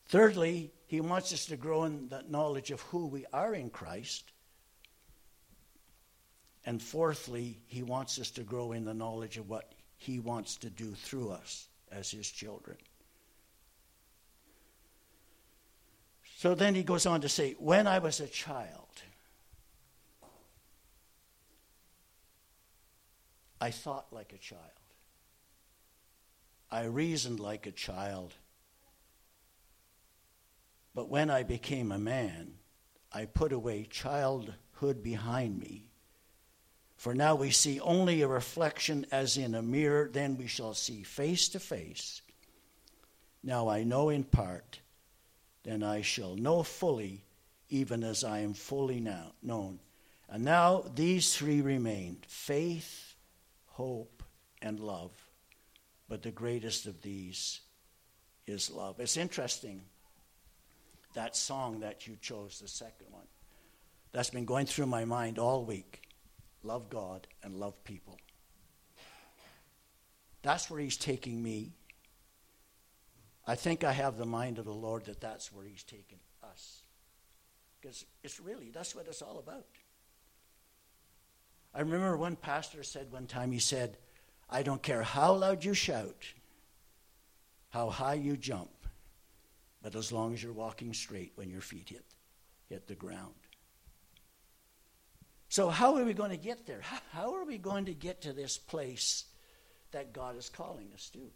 Thirdly, 0.08 0.72
he 0.88 1.02
wants 1.02 1.34
us 1.34 1.46
to 1.48 1.58
grow 1.58 1.84
in 1.84 2.10
the 2.10 2.24
knowledge 2.30 2.72
of 2.72 2.82
who 2.82 3.08
we 3.08 3.26
are 3.34 3.54
in 3.54 3.70
Christ. 3.70 4.32
And 6.66 6.82
fourthly, 6.82 7.60
he 7.68 7.84
wants 7.84 8.20
us 8.20 8.32
to 8.32 8.44
grow 8.44 8.72
in 8.72 8.86
the 8.86 8.94
knowledge 8.94 9.38
of 9.38 9.50
what 9.50 9.74
he 9.98 10.20
wants 10.20 10.56
to 10.58 10.70
do 10.70 10.92
through 10.92 11.32
us 11.32 11.68
as 11.92 12.10
his 12.12 12.30
children. 12.30 12.78
So 16.38 16.54
then 16.54 16.76
he 16.76 16.84
goes 16.84 17.06
on 17.06 17.22
to 17.22 17.30
say, 17.30 17.56
When 17.58 17.88
I 17.88 18.00
was 18.00 18.20
a 18.20 18.28
child, 18.28 18.90
I 23.62 23.72
thought 23.72 24.08
like 24.12 24.34
a 24.34 24.38
child. 24.38 24.62
I 26.70 26.84
reasoned 26.84 27.40
like 27.40 27.66
a 27.66 27.72
child. 27.72 28.34
But 30.94 31.10
when 31.10 31.30
I 31.30 31.44
became 31.44 31.94
a 31.94 31.98
man, 31.98 32.56
I 33.14 33.26
put 33.26 33.54
away 33.54 33.88
childhood 33.90 35.02
behind 35.02 35.58
me. 35.58 35.88
For 36.98 37.16
now 37.16 37.36
we 37.36 37.52
see 37.52 37.80
only 37.80 38.22
a 38.22 38.28
reflection 38.28 39.06
as 39.10 39.38
in 39.38 39.56
a 39.56 39.62
mirror, 39.62 40.10
then 40.12 40.36
we 40.36 40.48
shall 40.48 40.74
see 40.74 41.04
face 41.04 41.48
to 41.50 41.62
face. 41.62 42.22
Now 43.42 43.70
I 43.70 43.84
know 43.84 44.10
in 44.10 44.26
part 44.26 44.80
then 45.66 45.82
I 45.84 46.02
shall 46.02 46.36
know 46.36 46.64
fully, 46.64 47.26
even 47.70 48.04
as 48.04 48.24
I 48.24 48.40
am 48.40 48.54
fully 48.54 49.00
now 49.00 49.34
known. 49.42 49.80
And 50.30 50.46
now 50.46 50.86
these 50.96 51.36
three 51.36 51.62
remain 51.62 52.20
faith, 52.28 53.16
hope, 53.66 54.24
and 54.62 54.80
love. 54.80 55.12
but 56.08 56.22
the 56.22 56.32
greatest 56.32 56.86
of 56.86 57.02
these 57.02 57.62
is 58.46 58.70
love. 58.70 59.00
It's 59.00 59.18
interesting 59.18 59.82
that 61.16 61.36
song 61.36 61.80
that 61.80 62.06
you 62.06 62.16
chose, 62.22 62.60
the 62.60 62.68
second 62.68 63.08
one. 63.10 63.26
That's 64.12 64.30
been 64.30 64.46
going 64.46 64.68
through 64.68 64.86
my 64.86 65.04
mind 65.04 65.40
all 65.40 65.66
week. 65.66 66.02
Love 66.62 66.90
God 66.90 67.28
and 67.44 67.56
love 67.56 67.84
people. 67.84 68.20
That's 70.44 70.70
where 70.70 70.80
He's 70.80 70.98
taking 70.98 71.42
me. 71.42 71.74
I 73.48 73.56
think 73.56 73.84
I 73.84 73.92
have 73.92 74.18
the 74.18 74.26
mind 74.26 74.58
of 74.58 74.66
the 74.66 74.74
Lord 74.74 75.06
that 75.06 75.22
that's 75.22 75.52
where 75.52 75.66
He's 75.66 75.84
taken 75.84 76.18
us. 76.44 76.84
Because 77.80 78.06
it's 78.24 78.40
really, 78.40 78.72
that's 78.72 78.96
what 78.96 79.08
it's 79.08 79.22
all 79.22 79.38
about. 79.38 79.66
I 81.74 81.82
remember 81.82 82.16
one 82.18 82.36
pastor 82.36 82.84
said 82.84 83.12
one 83.12 83.28
time, 83.28 83.52
he 83.52 83.60
said, 83.60 83.98
I 84.50 84.64
don't 84.64 84.82
care 84.82 85.04
how 85.04 85.34
loud 85.34 85.64
you 85.64 85.74
shout, 85.74 86.26
how 87.70 87.90
high 87.90 88.14
you 88.14 88.38
jump, 88.38 88.70
but 89.84 89.94
as 89.94 90.12
long 90.12 90.34
as 90.34 90.42
you're 90.42 90.54
walking 90.54 90.94
straight 90.94 91.34
when 91.36 91.50
your 91.50 91.62
feet 91.62 91.90
hit, 91.90 92.06
hit 92.70 92.88
the 92.88 92.96
ground. 92.96 93.34
So, 95.50 95.70
how 95.70 95.96
are 95.96 96.06
we 96.06 96.14
going 96.14 96.32
to 96.32 96.38
get 96.38 96.66
there? 96.66 96.82
How 97.12 97.36
are 97.36 97.46
we 97.46 97.58
going 97.58 97.86
to 97.86 97.94
get 97.94 98.22
to 98.22 98.34
this 98.34 98.58
place 98.58 99.26
that 99.92 100.14
God 100.14 100.38
is 100.38 100.50
calling 100.50 100.88
us 100.94 101.10
to? 101.12 101.30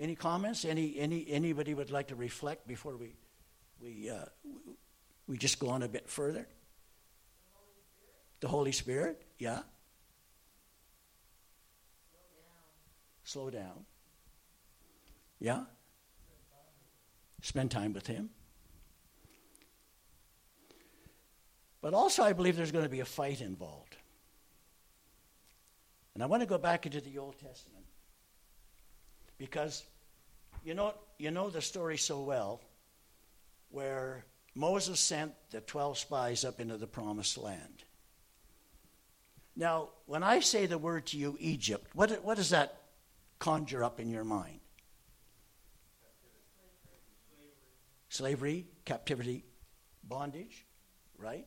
Any 0.00 0.14
comments? 0.14 0.64
Any, 0.64 0.98
any, 0.98 1.26
anybody 1.28 1.74
would 1.74 1.90
like 1.90 2.08
to 2.08 2.16
reflect 2.16 2.66
before 2.66 2.96
we, 2.96 3.12
we, 3.82 4.08
uh, 4.08 4.24
we 5.26 5.36
just 5.36 5.58
go 5.58 5.68
on 5.68 5.82
a 5.82 5.88
bit 5.88 6.08
further? 6.08 6.48
The 8.40 8.48
Holy 8.48 8.72
Spirit, 8.72 9.22
yeah. 9.38 9.60
Slow 13.24 13.50
down. 13.50 13.54
Slow 13.58 13.60
down. 13.60 13.84
Yeah. 15.38 15.64
Spend 17.42 17.70
time 17.70 17.92
with 17.92 18.06
Him. 18.06 18.30
But 21.82 21.92
also, 21.92 22.22
I 22.22 22.32
believe 22.32 22.56
there's 22.56 22.72
going 22.72 22.84
to 22.84 22.90
be 22.90 23.00
a 23.00 23.04
fight 23.04 23.42
involved. 23.42 23.96
And 26.14 26.22
I 26.22 26.26
want 26.26 26.42
to 26.42 26.46
go 26.46 26.56
back 26.56 26.86
into 26.86 27.02
the 27.02 27.18
Old 27.18 27.38
Testament 27.38 27.84
because 29.36 29.84
you 30.64 30.74
know, 30.74 30.94
you 31.18 31.30
know 31.30 31.50
the 31.50 31.62
story 31.62 31.96
so 31.96 32.22
well 32.22 32.60
where 33.70 34.24
Moses 34.54 35.00
sent 35.00 35.32
the 35.50 35.60
12 35.60 35.98
spies 35.98 36.44
up 36.44 36.60
into 36.60 36.76
the 36.76 36.86
promised 36.86 37.38
land. 37.38 37.84
Now, 39.56 39.90
when 40.06 40.22
I 40.22 40.40
say 40.40 40.66
the 40.66 40.78
word 40.78 41.06
to 41.06 41.18
you, 41.18 41.36
Egypt, 41.38 41.86
what, 41.94 42.24
what 42.24 42.36
does 42.36 42.50
that 42.50 42.80
conjure 43.38 43.84
up 43.84 44.00
in 44.00 44.10
your 44.10 44.24
mind? 44.24 44.60
Slavery, 48.08 48.66
captivity, 48.84 49.44
bondage, 50.02 50.66
right? 51.16 51.46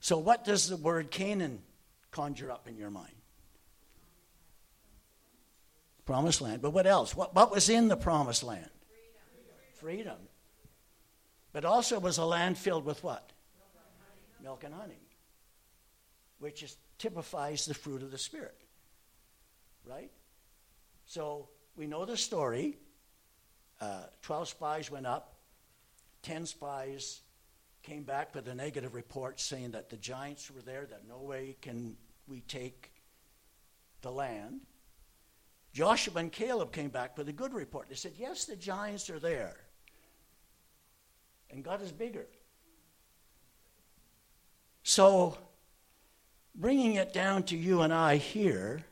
So, 0.00 0.18
what 0.18 0.44
does 0.44 0.68
the 0.68 0.76
word 0.76 1.10
Canaan 1.10 1.62
conjure 2.10 2.50
up 2.50 2.68
in 2.68 2.76
your 2.76 2.90
mind? 2.90 3.14
Promised 6.04 6.40
land. 6.40 6.60
But 6.62 6.70
what 6.70 6.86
else? 6.86 7.16
What, 7.16 7.34
what 7.34 7.50
was 7.50 7.68
in 7.68 7.88
the 7.88 7.96
promised 7.96 8.42
land? 8.42 8.68
Freedom. 9.74 10.16
Freedom. 10.16 10.28
But 11.52 11.64
also 11.64 11.98
was 11.98 12.18
a 12.18 12.24
land 12.24 12.58
filled 12.58 12.84
with 12.84 13.02
what? 13.02 13.32
Milk 14.42 14.64
and 14.64 14.74
honey. 14.74 15.00
Which 16.38 16.62
is, 16.62 16.76
typifies 16.98 17.64
the 17.64 17.74
fruit 17.74 18.02
of 18.02 18.10
the 18.10 18.18
Spirit. 18.18 18.60
Right? 19.86 20.10
So 21.06 21.48
we 21.76 21.86
know 21.86 22.04
the 22.04 22.16
story. 22.16 22.76
Uh, 23.80 24.04
12 24.22 24.48
spies 24.48 24.90
went 24.90 25.06
up, 25.06 25.34
10 26.22 26.46
spies 26.46 27.20
came 27.82 28.02
back 28.02 28.34
with 28.34 28.48
a 28.48 28.54
negative 28.54 28.94
report 28.94 29.38
saying 29.38 29.72
that 29.72 29.90
the 29.90 29.96
giants 29.96 30.50
were 30.50 30.62
there, 30.62 30.86
that 30.86 31.06
no 31.06 31.18
way 31.18 31.56
can 31.60 31.96
we 32.26 32.40
take 32.40 32.92
the 34.00 34.10
land. 34.10 34.60
Joshua 35.74 36.20
and 36.20 36.30
Caleb 36.30 36.70
came 36.70 36.88
back 36.88 37.18
with 37.18 37.28
a 37.28 37.32
good 37.32 37.52
report. 37.52 37.88
They 37.88 37.96
said, 37.96 38.12
Yes, 38.16 38.44
the 38.44 38.54
giants 38.54 39.10
are 39.10 39.18
there. 39.18 39.56
And 41.50 41.64
God 41.64 41.82
is 41.82 41.90
bigger. 41.90 42.26
So, 44.84 45.36
bringing 46.54 46.94
it 46.94 47.12
down 47.12 47.42
to 47.44 47.56
you 47.56 47.82
and 47.82 47.92
I 47.92 48.16
here, 48.16 48.84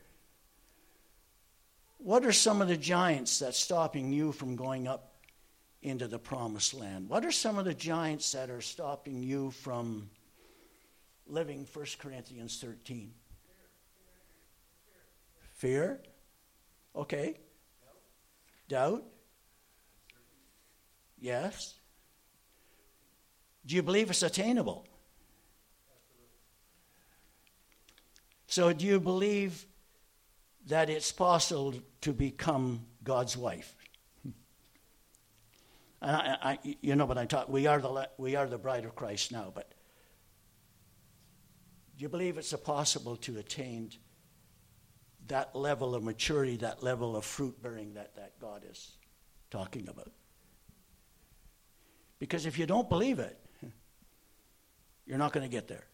what 1.99 2.25
are 2.25 2.33
some 2.33 2.61
of 2.61 2.67
the 2.67 2.75
giants 2.75 3.39
that's 3.39 3.57
stopping 3.57 4.11
you 4.11 4.33
from 4.33 4.57
going 4.57 4.85
up 4.85 5.13
into 5.83 6.07
the 6.07 6.19
promised 6.19 6.73
land? 6.73 7.07
What 7.07 7.23
are 7.23 7.31
some 7.31 7.57
of 7.57 7.63
the 7.63 7.73
giants 7.73 8.29
that 8.33 8.49
are 8.49 8.61
stopping 8.61 9.23
you 9.23 9.51
from 9.51 10.09
living 11.27 11.65
1 11.71 11.85
Corinthians 11.97 12.59
13? 12.59 13.13
Fear? 15.53 16.01
Okay. 16.95 17.37
Doubt? 18.67 19.03
Yes. 21.19 21.75
Do 23.65 23.75
you 23.75 23.81
believe 23.81 24.09
it's 24.09 24.23
attainable? 24.23 24.85
So, 28.47 28.71
do 28.71 28.85
you 28.85 28.99
believe 28.99 29.65
that 30.67 30.89
it's 30.89 31.11
possible 31.11 31.73
to 32.01 32.13
become 32.13 32.85
God's 33.03 33.35
wife? 33.35 33.75
I, 36.01 36.37
I, 36.41 36.59
you 36.81 36.95
know 36.95 37.05
what 37.05 37.17
I'm 37.17 37.27
talking. 37.27 37.53
We 37.53 37.65
are 37.65 37.79
the 37.79 38.09
we 38.17 38.35
are 38.35 38.45
the 38.45 38.57
bride 38.57 38.83
of 38.83 38.93
Christ 38.93 39.31
now, 39.31 39.51
but 39.55 39.73
do 41.97 42.03
you 42.03 42.09
believe 42.09 42.37
it's 42.37 42.53
possible 42.53 43.15
to 43.17 43.37
attain 43.37 43.91
that 45.27 45.55
level 45.55 45.95
of 45.95 46.03
maturity, 46.03 46.57
that 46.57 46.83
level 46.83 47.15
of 47.15 47.25
fruit 47.25 47.61
bearing 47.61 47.93
that, 47.93 48.15
that 48.15 48.39
God 48.39 48.63
is 48.69 48.91
talking 49.49 49.87
about? 49.87 50.11
Because 52.19 52.45
if 52.45 52.57
you 52.57 52.65
don't 52.65 52.89
believe 52.89 53.19
it, 53.19 53.37
you're 55.05 55.17
not 55.17 55.33
going 55.33 55.43
to 55.43 55.51
get 55.51 55.67
there. 55.67 55.85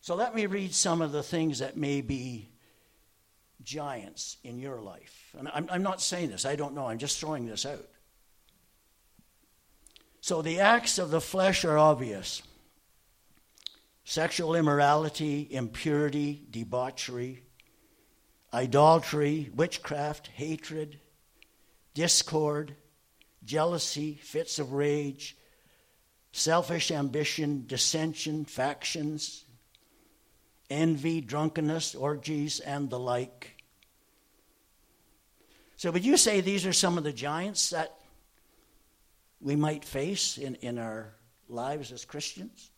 So 0.00 0.14
let 0.16 0.34
me 0.34 0.46
read 0.46 0.74
some 0.74 1.00
of 1.00 1.12
the 1.12 1.22
things 1.22 1.60
that 1.60 1.76
may 1.76 2.00
be 2.00 2.50
giants 3.62 4.36
in 4.42 4.58
your 4.58 4.80
life. 4.80 5.34
And 5.38 5.48
I'm, 5.54 5.68
I'm 5.70 5.82
not 5.82 6.00
saying 6.00 6.30
this, 6.30 6.44
I 6.44 6.56
don't 6.56 6.74
know, 6.74 6.86
I'm 6.86 6.98
just 6.98 7.20
throwing 7.20 7.46
this 7.46 7.64
out. 7.64 7.88
So 10.20 10.42
the 10.42 10.60
acts 10.60 10.98
of 10.98 11.10
the 11.10 11.20
flesh 11.20 11.64
are 11.64 11.78
obvious 11.78 12.42
sexual 14.04 14.54
immorality, 14.54 15.46
impurity, 15.50 16.42
debauchery, 16.50 17.42
idolatry, 18.52 19.50
witchcraft, 19.54 20.28
hatred, 20.28 20.98
discord, 21.94 22.74
jealousy, 23.44 24.18
fits 24.22 24.58
of 24.58 24.72
rage, 24.72 25.36
selfish 26.32 26.90
ambition, 26.90 27.64
dissension, 27.66 28.44
factions, 28.44 29.44
envy, 30.70 31.20
drunkenness, 31.20 31.94
orgies, 31.94 32.60
and 32.60 32.90
the 32.90 32.98
like. 32.98 33.62
So, 35.76 35.90
would 35.90 36.04
you 36.04 36.16
say 36.16 36.40
these 36.40 36.66
are 36.66 36.72
some 36.72 36.98
of 36.98 37.04
the 37.04 37.12
giants 37.12 37.70
that 37.70 37.98
we 39.40 39.56
might 39.56 39.84
face 39.84 40.38
in, 40.38 40.54
in 40.56 40.78
our 40.78 41.14
lives 41.48 41.92
as 41.92 42.04
Christians? 42.04 42.71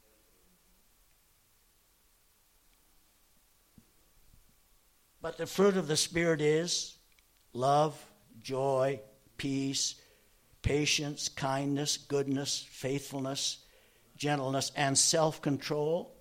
But 5.25 5.39
the 5.39 5.47
fruit 5.47 5.79
of 5.79 5.89
the 5.89 5.97
Spirit 5.97 6.43
is 6.43 6.99
love, 7.55 7.99
joy, 8.43 9.01
peace, 9.39 9.95
patience, 10.61 11.31
kindness, 11.31 11.97
goodness, 11.97 12.67
faithfulness, 12.69 13.65
gentleness, 14.19 14.71
and 14.77 14.99
self 14.99 15.41
control. 15.41 16.15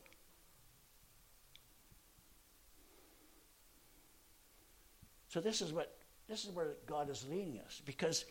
So 5.27 5.41
this 5.41 5.59
is 5.61 5.73
what 5.73 5.97
this 6.29 6.45
is 6.45 6.51
where 6.51 6.77
God 6.85 7.09
is 7.09 7.25
leading 7.29 7.59
us 7.59 7.81
because 7.85 8.23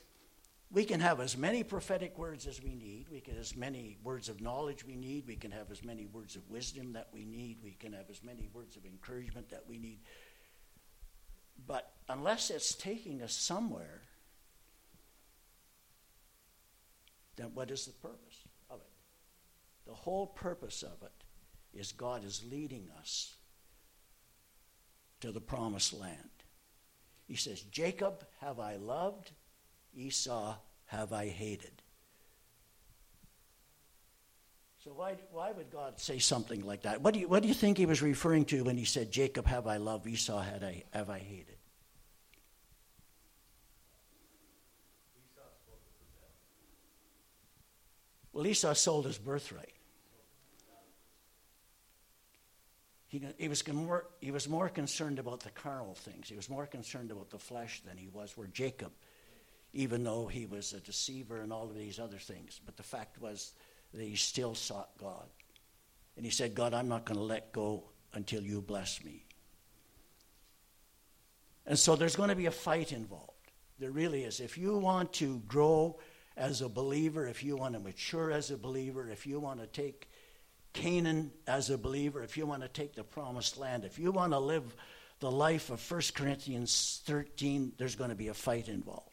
we 0.71 0.87
can 0.87 1.01
have 1.01 1.21
as 1.21 1.37
many 1.37 1.63
prophetic 1.63 2.17
words 2.17 2.47
as 2.47 2.63
we 2.63 2.75
need. 2.75 3.09
We 3.11 3.21
can 3.21 3.35
have 3.35 3.43
as 3.43 3.55
many 3.55 3.99
words 4.03 4.31
of 4.31 4.41
knowledge 4.41 4.87
we 4.87 4.97
need. 4.97 5.27
We 5.27 5.37
can 5.37 5.51
have 5.51 5.71
as 5.71 5.85
many 5.85 6.07
words 6.07 6.35
of 6.35 6.49
wisdom 6.49 6.95
that 6.95 7.09
we 7.13 7.27
need. 7.27 7.59
We 7.63 7.73
can 7.73 7.93
have 7.93 8.09
as 8.09 8.25
many 8.25 8.49
words 8.55 8.79
of 8.79 8.87
encouragement 8.87 9.51
that 9.51 9.65
we 9.69 9.77
need. 9.77 9.99
But 11.67 11.93
unless 12.09 12.51
it's 12.51 12.75
taking 12.75 13.23
us 13.23 13.33
somewhere, 13.33 14.03
then 17.37 17.51
what 17.55 17.71
is 17.71 17.87
the 17.87 17.93
purpose 17.93 18.49
of 18.71 18.81
it? 18.81 18.91
The 19.87 19.95
whole 19.95 20.27
purpose 20.27 20.83
of 20.83 21.03
it 21.03 21.79
is 21.79 21.93
God 21.93 22.25
is 22.25 22.45
leading 22.51 22.89
us 22.99 23.35
to 25.21 25.33
the 25.33 25.41
promised 25.41 25.93
land. 25.93 26.31
He 27.27 27.37
says, 27.37 27.63
Jacob 27.63 28.25
have 28.41 28.59
I 28.59 28.77
loved, 28.77 29.31
Esau 29.95 30.57
have 30.87 31.13
I 31.13 31.29
hated. 31.29 31.82
So 34.85 34.91
why, 34.91 35.15
why 35.31 35.53
would 35.53 35.71
God 35.71 36.01
say 36.01 36.19
something 36.19 36.67
like 36.67 36.83
that? 36.83 37.03
What 37.03 37.15
do, 37.15 37.21
you, 37.21 37.29
what 37.29 37.43
do 37.43 37.49
you 37.49 37.55
think 37.55 37.79
he 37.79 37.87
was 37.87 38.03
referring 38.03 38.45
to 38.47 38.65
when 38.65 38.77
he 38.77 38.85
said, 38.85 39.13
Jacob 39.13 39.47
have 39.47 39.69
I 39.69 39.77
loved, 39.77 40.09
Esau 40.09 40.41
had 40.41 40.65
I, 40.65 40.83
have 40.93 41.09
I 41.09 41.21
hated? 41.21 41.57
Well, 48.33 48.45
Esau 48.45 48.73
sold 48.73 49.05
his 49.05 49.19
birthright. 49.19 49.75
He, 53.07 53.23
he, 53.39 53.47
was 53.47 53.69
more, 53.69 54.07
he 54.21 54.33
was 54.33 54.49
more 54.49 54.69
concerned 54.69 55.21
about 55.21 55.41
the 55.41 55.51
carnal 55.51 55.95
things. 55.95 56.29
He 56.29 56.35
was 56.35 56.49
more 56.49 56.67
concerned 56.67 57.13
about 57.13 57.31
the 57.31 57.39
flesh 57.39 57.83
than 57.87 57.99
he 57.99 58.09
was 58.09 58.37
where 58.37 58.49
Jacob, 58.49 58.91
even 59.75 60.03
though 60.03 60.27
he 60.27 60.47
was 60.47 60.73
a 60.73 60.81
deceiver 60.81 61.43
and 61.43 61.53
all 61.53 61.65
of 61.65 61.77
these 61.77 62.01
other 62.01 62.19
things. 62.19 62.61
But 62.65 62.77
the 62.77 62.83
fact 62.83 63.21
was 63.21 63.53
that 63.93 64.03
he 64.03 64.17
still 64.17 64.55
sought 64.55 64.91
God. 64.99 65.27
And 66.17 66.25
he 66.25 66.31
said, 66.31 66.55
God, 66.55 66.75
I'm 66.75 66.89
not 66.89 67.05
going 67.05 67.19
to 67.19 67.25
let 67.25 67.53
go 67.53 67.85
until 68.15 68.43
you 68.43 68.61
bless 68.61 69.03
me. 69.05 69.25
And 71.67 71.79
so 71.79 71.97
there's 71.97 72.17
going 72.17 72.29
to 72.29 72.37
be 72.37 72.47
a 72.47 72.51
fight 72.51 72.93
involved. 72.93 73.31
There 73.79 73.91
really 73.91 74.25
is. 74.25 74.41
If 74.41 74.59
you 74.59 74.77
want 74.77 75.13
to 75.15 75.39
grow 75.47 75.99
as 76.37 76.61
a 76.61 76.69
believer, 76.69 77.27
if 77.27 77.43
you 77.43 77.57
want 77.57 77.75
to 77.75 77.81
mature 77.81 78.31
as 78.31 78.51
a 78.51 78.57
believer, 78.57 79.09
if 79.11 79.27
you 79.27 79.41
want 79.41 79.61
to 79.61 79.67
take 79.67 80.09
Canaan 80.73 81.31
as 81.47 81.71
a 81.71 81.79
believer, 81.79 82.23
if 82.23 82.37
you 82.37 82.47
want 82.47 82.63
to 82.63 82.69
take 82.69 82.95
the 82.95 83.05
promised 83.05 83.59
land, 83.59 83.85
if 83.85 83.99
you 83.99 84.11
want 84.13 84.33
to 84.33 84.39
live 84.39 84.75
the 85.21 85.31
life 85.31 85.71
of 85.71 85.91
1 85.91 86.01
Corinthians 86.15 87.03
13, 87.05 87.73
there's 87.77 87.95
going 87.95 88.11
to 88.11 88.17
be 88.17 88.29
a 88.29 88.35
fight 88.35 88.69
involved. 88.69 89.12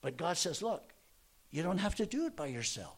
But 0.00 0.16
God 0.16 0.36
says, 0.36 0.62
look, 0.62 0.92
you 1.50 1.62
don't 1.62 1.78
have 1.78 1.96
to 1.96 2.06
do 2.06 2.26
it 2.26 2.36
by 2.36 2.46
yourself. 2.46 2.96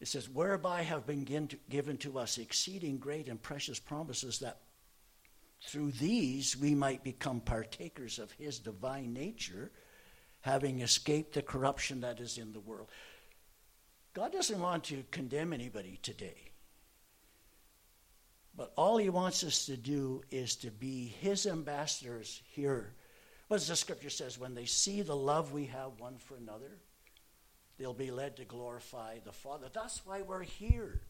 It 0.00 0.08
says, 0.08 0.28
whereby 0.28 0.82
have 0.82 1.06
been 1.06 1.48
given 1.70 1.96
to 1.98 2.18
us 2.18 2.38
exceeding 2.38 2.98
great 2.98 3.28
and 3.28 3.40
precious 3.40 3.80
promises 3.80 4.40
that 4.40 4.60
through 5.66 5.92
these 5.92 6.56
we 6.56 6.74
might 6.74 7.02
become 7.02 7.40
partakers 7.40 8.18
of 8.18 8.30
his 8.32 8.58
divine 8.58 9.14
nature, 9.14 9.72
having 10.42 10.80
escaped 10.80 11.32
the 11.32 11.42
corruption 11.42 12.02
that 12.02 12.20
is 12.20 12.36
in 12.36 12.52
the 12.52 12.60
world. 12.60 12.90
God 14.12 14.30
doesn't 14.30 14.60
want 14.60 14.84
to 14.84 15.04
condemn 15.10 15.52
anybody 15.52 15.98
today. 16.02 16.50
But 18.54 18.72
all 18.76 18.98
he 18.98 19.08
wants 19.08 19.42
us 19.42 19.66
to 19.66 19.76
do 19.76 20.22
is 20.30 20.54
to 20.56 20.70
be 20.70 21.06
his 21.06 21.46
ambassadors 21.46 22.42
here 22.52 22.94
what 23.54 23.60
does 23.60 23.68
the 23.68 23.76
scripture 23.76 24.10
says? 24.10 24.36
When 24.36 24.56
they 24.56 24.64
see 24.64 25.02
the 25.02 25.14
love 25.14 25.52
we 25.52 25.66
have 25.66 26.00
one 26.00 26.16
for 26.18 26.34
another, 26.34 26.72
they'll 27.78 27.94
be 27.94 28.10
led 28.10 28.36
to 28.38 28.44
glorify 28.44 29.18
the 29.24 29.30
Father. 29.30 29.68
That's 29.72 30.04
why 30.04 30.22
we're 30.22 30.42
here. 30.42 31.02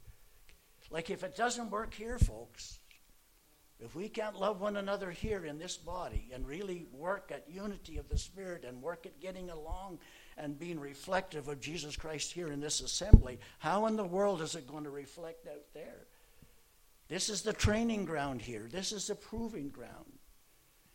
Like 0.91 1.09
if 1.09 1.25
it 1.25 1.37
doesn't 1.37 1.71
work 1.71 1.95
here, 1.95 2.19
folks, 2.19 2.81
if 3.81 3.95
we 3.97 4.11
can't 4.11 4.39
love 4.39 4.61
one 4.61 4.77
another 4.77 5.11
here 5.11 5.47
in 5.47 5.59
this 5.59 5.79
body 5.79 6.29
and 6.35 6.47
really 6.47 6.85
work 6.93 7.33
at 7.35 7.49
unity 7.49 7.97
of 7.97 8.11
the 8.11 8.19
Spirit 8.19 8.67
and 8.69 8.83
work 8.83 9.07
at 9.07 9.23
getting 9.23 9.49
along 9.49 9.99
and 10.37 10.59
being 10.59 10.79
reflective 10.79 11.49
of 11.49 11.63
Jesus 11.63 11.97
Christ 11.97 12.31
here 12.31 12.49
in 12.49 12.61
this 12.61 12.83
assembly, 12.83 13.39
how 13.59 13.87
in 13.87 13.97
the 13.97 14.05
world 14.05 14.43
is 14.43 14.55
it 14.55 14.69
going 14.69 14.85
to 14.85 14.91
reflect 14.91 15.47
out 15.47 15.65
there? 15.73 16.09
This 17.09 17.31
is 17.31 17.41
the 17.41 17.55
training 17.55 18.05
ground 18.05 18.43
here. 18.43 18.69
This 18.71 18.93
is 18.93 19.07
the 19.07 19.15
proving 19.15 19.71
ground. 19.71 20.14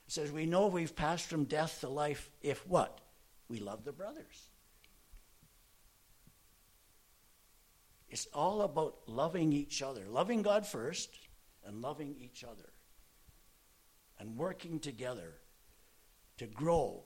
It 0.09 0.13
says, 0.13 0.31
We 0.31 0.47
know 0.47 0.65
we've 0.65 0.95
passed 0.95 1.27
from 1.27 1.43
death 1.43 1.81
to 1.81 1.87
life 1.87 2.31
if 2.41 2.65
what? 2.65 2.99
We 3.47 3.59
love 3.59 3.85
the 3.85 3.91
brothers. 3.91 4.49
It's 8.09 8.25
all 8.33 8.63
about 8.63 9.01
loving 9.05 9.53
each 9.53 9.83
other, 9.83 10.05
loving 10.09 10.41
God 10.41 10.65
first, 10.65 11.11
and 11.63 11.83
loving 11.83 12.15
each 12.19 12.43
other, 12.43 12.71
and 14.17 14.35
working 14.35 14.79
together 14.79 15.35
to 16.39 16.47
grow 16.47 17.03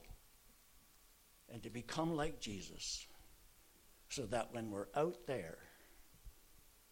and 1.52 1.62
to 1.64 1.70
become 1.70 2.16
like 2.16 2.40
Jesus, 2.40 3.06
so 4.08 4.26
that 4.28 4.54
when 4.54 4.72
we're 4.72 4.88
out 4.96 5.28
there, 5.28 5.58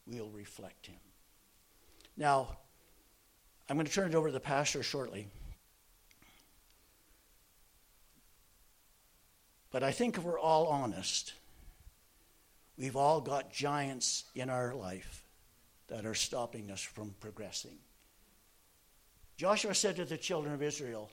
we'll 0.05 0.29
reflect 0.31 0.87
Him. 0.87 0.99
Now, 2.17 2.57
I'm 3.69 3.77
going 3.77 3.87
to 3.87 3.93
turn 3.93 4.09
it 4.09 4.15
over 4.15 4.27
to 4.27 4.33
the 4.33 4.41
pastor 4.41 4.83
shortly. 4.83 5.29
But 9.71 9.83
I 9.83 9.91
think 9.91 10.17
if 10.17 10.23
we're 10.23 10.39
all 10.39 10.67
honest, 10.67 11.33
we've 12.77 12.97
all 12.97 13.21
got 13.21 13.53
giants 13.53 14.25
in 14.35 14.49
our 14.49 14.75
life 14.75 15.23
that 15.87 16.05
are 16.05 16.13
stopping 16.13 16.69
us 16.69 16.81
from 16.81 17.15
progressing. 17.21 17.77
Joshua 19.37 19.73
said 19.73 19.95
to 19.95 20.05
the 20.05 20.17
children 20.17 20.53
of 20.53 20.61
Israel, 20.61 21.09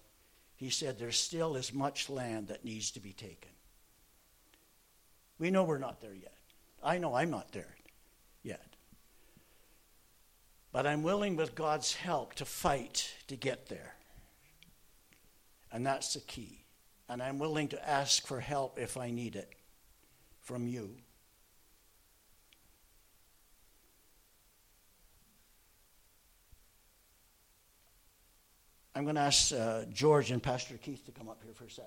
he 0.56 0.70
said, 0.70 0.98
There 0.98 1.12
still 1.12 1.54
is 1.54 1.72
much 1.72 2.10
land 2.10 2.48
that 2.48 2.64
needs 2.64 2.90
to 2.92 3.00
be 3.00 3.12
taken. 3.12 3.50
We 5.38 5.50
know 5.50 5.62
we're 5.62 5.78
not 5.78 6.00
there 6.00 6.14
yet. 6.14 6.34
I 6.82 6.98
know 6.98 7.14
I'm 7.14 7.30
not 7.30 7.52
there 7.52 7.76
yet. 8.42 8.74
But 10.72 10.86
I'm 10.86 11.04
willing, 11.04 11.36
with 11.36 11.54
God's 11.54 11.94
help, 11.94 12.34
to 12.34 12.44
fight 12.44 13.14
to 13.28 13.36
get 13.36 13.68
there. 13.68 13.94
And 15.70 15.86
that's 15.86 16.14
the 16.14 16.20
key 16.20 16.64
and 17.08 17.22
I'm 17.22 17.38
willing 17.38 17.68
to 17.68 17.88
ask 17.88 18.26
for 18.26 18.40
help 18.40 18.78
if 18.78 18.96
I 18.96 19.10
need 19.10 19.36
it 19.36 19.54
from 20.40 20.66
you. 20.66 20.94
I'm 28.94 29.04
going 29.04 29.14
to 29.14 29.20
ask 29.20 29.52
uh, 29.52 29.84
George 29.92 30.32
and 30.32 30.42
Pastor 30.42 30.76
Keith 30.76 31.06
to 31.06 31.12
come 31.12 31.28
up 31.28 31.40
here 31.44 31.54
for 31.54 31.64
a 31.64 31.70
sec. 31.70 31.84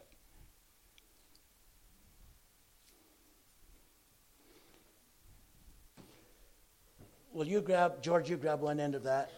Will 7.34 7.48
you 7.48 7.62
grab, 7.62 8.02
George, 8.02 8.30
you 8.30 8.38
grab 8.38 8.62
one 8.62 8.80
end 8.80 8.96
of 8.96 9.04
that, 9.04 9.32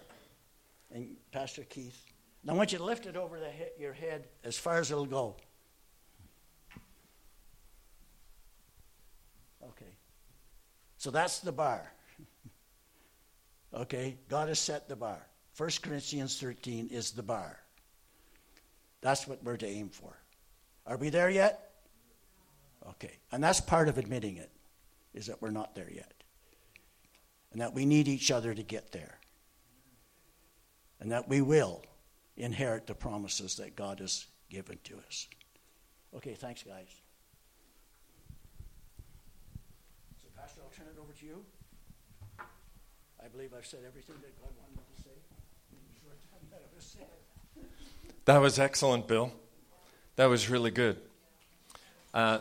and 0.92 1.16
Pastor 1.32 1.64
Keith. 1.64 2.00
Now 2.44 2.54
I 2.54 2.58
want 2.58 2.72
you 2.72 2.78
to 2.78 2.84
lift 2.84 3.06
it 3.06 3.16
over 3.16 3.38
he- 3.38 3.82
your 3.82 3.94
head 3.94 4.28
as 4.44 4.58
far 4.58 4.78
as 4.78 4.92
it'll 4.92 5.06
go. 5.06 5.36
So 11.04 11.12
that's 11.12 11.40
the 11.40 11.52
bar. 11.52 11.92
okay? 13.74 14.16
God 14.30 14.48
has 14.48 14.58
set 14.58 14.88
the 14.88 14.96
bar. 14.96 15.28
1 15.58 15.70
Corinthians 15.82 16.40
13 16.40 16.88
is 16.88 17.12
the 17.12 17.22
bar. 17.22 17.60
That's 19.02 19.28
what 19.28 19.44
we're 19.44 19.58
to 19.58 19.68
aim 19.68 19.90
for. 19.90 20.18
Are 20.88 20.96
we 20.96 21.10
there 21.10 21.30
yet? 21.30 21.72
Okay. 22.92 23.18
And 23.34 23.44
that's 23.44 23.60
part 23.60 23.90
of 23.90 23.98
admitting 23.98 24.38
it, 24.38 24.50
is 25.14 25.26
that 25.26 25.42
we're 25.42 25.52
not 25.52 25.76
there 25.76 25.92
yet. 25.94 26.14
And 27.52 27.60
that 27.60 27.74
we 27.74 27.86
need 27.86 28.08
each 28.08 28.32
other 28.32 28.54
to 28.54 28.64
get 28.64 28.94
there. 28.94 29.20
And 31.02 31.12
that 31.12 31.28
we 31.28 31.42
will 31.42 31.84
inherit 32.38 32.88
the 32.88 32.96
promises 32.96 33.58
that 33.58 33.76
God 33.76 34.00
has 34.00 34.26
given 34.50 34.80
to 34.86 34.96
us. 35.06 35.28
Okay, 36.16 36.34
thanks, 36.34 36.64
guys. 36.64 37.03
You. 41.22 41.44
I 43.24 43.28
believe 43.28 43.54
I've 43.58 43.66
said 43.66 43.82
everything 43.88 44.16
that 44.22 44.40
God 44.42 44.50
wanted 44.60 44.78
me 44.78 44.84
to 44.96 45.02
say 45.02 45.10
that 48.26 48.42
was 48.42 48.60
excellent, 48.60 49.08
Bill. 49.08 49.32
That 50.16 50.26
was 50.26 50.50
really 50.50 50.72
good. 50.72 50.98
Uh, 52.14 52.40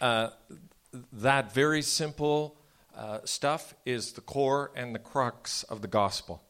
uh, 0.00 0.30
that 1.12 1.52
very 1.54 1.82
simple 1.82 2.56
uh, 2.96 3.20
stuff 3.24 3.74
is 3.84 4.12
the 4.12 4.20
core 4.20 4.70
and 4.74 4.94
the 4.94 4.98
crux 4.98 5.62
of 5.64 5.82
the 5.82 5.88
gospel. 5.88 6.42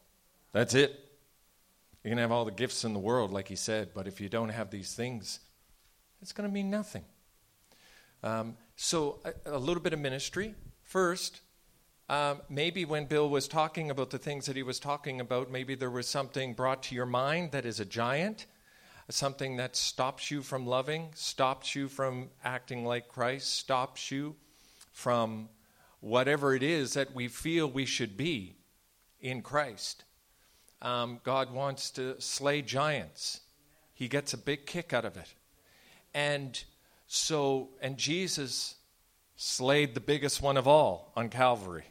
That's 0.51 0.73
it. 0.73 0.99
You 2.03 2.11
can 2.11 2.17
have 2.17 2.31
all 2.31 2.45
the 2.45 2.51
gifts 2.51 2.83
in 2.83 2.93
the 2.93 2.99
world, 2.99 3.31
like 3.31 3.47
he 3.47 3.55
said, 3.55 3.89
but 3.93 4.07
if 4.07 4.21
you 4.21 4.29
don't 4.29 4.49
have 4.49 4.69
these 4.69 4.93
things, 4.93 5.39
it's 6.21 6.31
going 6.31 6.47
to 6.47 6.53
mean 6.53 6.69
nothing. 6.69 7.03
Um, 8.23 8.57
so, 8.75 9.19
a, 9.23 9.55
a, 9.55 9.59
little 9.59 9.81
bit 9.81 9.93
of 9.93 9.99
ministry. 9.99 10.55
First, 10.83 11.41
um, 12.09 12.41
maybe 12.49 12.85
when 12.85 13.05
Bill 13.05 13.29
was 13.29 13.47
talking 13.47 13.89
about 13.89 14.09
the 14.09 14.17
things 14.17 14.45
that 14.45 14.55
he 14.55 14.63
was 14.63 14.79
talking 14.79 15.21
about, 15.21 15.51
maybe 15.51 15.75
there 15.75 15.89
was 15.89 16.07
something 16.07 16.53
brought 16.53 16.83
to 16.83 16.95
your 16.95 17.05
mind 17.05 17.51
that 17.51 17.65
is 17.65 17.79
a 17.79 17.85
giant. 17.85 18.45
something 19.09 19.57
that 19.57 19.75
stops 19.75 20.31
you 20.31 20.41
from 20.41 20.65
loving, 20.65 21.11
stops 21.13 21.75
you 21.75 21.87
from 21.87 22.27
acting 22.43 22.83
like 22.83 23.07
Christ, 23.07 23.53
stops 23.53 24.09
you 24.09 24.35
from 24.91 25.47
whatever 25.99 26.55
it 26.55 26.63
is 26.63 26.93
that 26.93 27.13
we 27.13 27.27
feel 27.27 27.67
we 27.67 27.85
should 27.85 28.17
be 28.17 28.55
in 29.21 29.41
Christ. 29.41 30.05
Um, 30.81 31.19
God 31.23 31.51
wants 31.51 31.89
to 31.91 32.19
slay 32.21 32.61
giants. 32.61 33.41
He 33.93 34.07
gets 34.07 34.33
a 34.33 34.37
big 34.37 34.65
kick 34.65 34.93
out 34.93 35.05
of 35.05 35.17
it. 35.17 35.33
And 36.13 36.63
so, 37.07 37.69
and 37.81 37.97
Jesus 37.97 38.75
slayed 39.35 39.93
the 39.93 39.99
biggest 39.99 40.41
one 40.41 40.57
of 40.57 40.67
all 40.67 41.11
on 41.15 41.29
Calvary. 41.29 41.85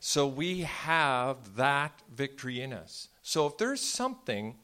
So 0.00 0.26
we 0.26 0.60
have 0.60 1.56
that 1.56 2.02
victory 2.14 2.60
in 2.60 2.72
us. 2.72 3.08
So 3.22 3.46
if 3.46 3.58
there's 3.58 3.80
something 3.80 4.56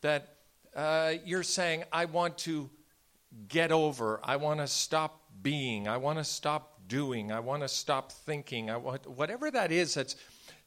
that 0.00 0.36
uh, 0.74 1.14
you're 1.24 1.42
saying, 1.42 1.84
I 1.92 2.06
want 2.06 2.38
to 2.38 2.68
get 3.48 3.72
over, 3.72 4.20
I 4.22 4.36
want 4.36 4.60
to 4.60 4.66
stop 4.66 5.22
being, 5.40 5.88
I 5.88 5.96
want 5.96 6.18
to 6.18 6.24
stop 6.24 6.80
doing, 6.88 7.32
I 7.32 7.40
want 7.40 7.62
to 7.62 7.68
stop 7.68 8.12
thinking, 8.12 8.70
I 8.70 8.76
want, 8.76 9.06
whatever 9.06 9.50
that 9.50 9.72
is 9.72 9.94
that's, 9.94 10.16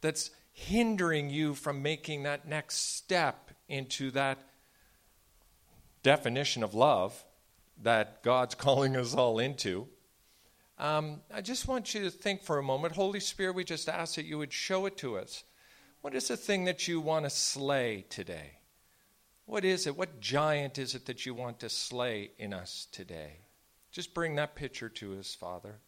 that's 0.01 0.31
hindering 0.53 1.29
you 1.29 1.53
from 1.53 1.81
making 1.81 2.23
that 2.23 2.47
next 2.47 2.95
step 2.95 3.51
into 3.67 4.11
that 4.11 4.37
definition 6.01 6.63
of 6.63 6.73
love 6.73 7.23
that 7.81 8.23
God's 8.23 8.55
calling 8.65 8.95
us 8.95 9.13
all 9.13 9.39
into, 9.39 9.87
um, 10.77 11.21
I 11.33 11.41
just 11.41 11.67
want 11.67 11.93
you 11.93 12.01
to 12.03 12.09
think 12.09 12.43
for 12.43 12.57
a 12.57 12.63
moment. 12.63 12.95
Holy 12.95 13.19
Spirit, 13.19 13.55
we 13.55 13.63
just 13.63 13.87
ask 13.87 14.15
that 14.15 14.25
you 14.25 14.37
would 14.37 14.51
show 14.51 14.85
it 14.85 14.97
to 14.97 15.17
us. 15.17 15.43
What 16.01 16.13
is 16.13 16.27
the 16.27 16.37
thing 16.37 16.65
that 16.65 16.87
you 16.87 16.99
want 16.99 17.25
to 17.25 17.29
slay 17.29 18.05
today? 18.09 18.59
What 19.45 19.63
is 19.63 19.87
it? 19.87 19.95
What 19.95 20.19
giant 20.19 20.77
is 20.77 20.95
it 20.95 21.05
that 21.05 21.25
you 21.25 21.33
want 21.33 21.59
to 21.59 21.69
slay 21.69 22.31
in 22.37 22.53
us 22.53 22.87
today? 22.91 23.39
Just 23.91 24.13
bring 24.13 24.35
that 24.35 24.55
picture 24.55 24.89
to 24.89 25.17
us, 25.17 25.33
Father. 25.33 25.79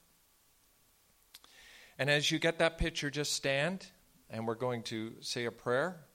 And 1.99 2.09
as 2.09 2.31
you 2.31 2.39
get 2.39 2.59
that 2.59 2.77
picture, 2.77 3.09
just 3.09 3.33
stand, 3.33 3.87
and 4.29 4.47
we're 4.47 4.55
going 4.55 4.83
to 4.83 5.13
say 5.21 5.45
a 5.45 5.51
prayer. 5.51 6.06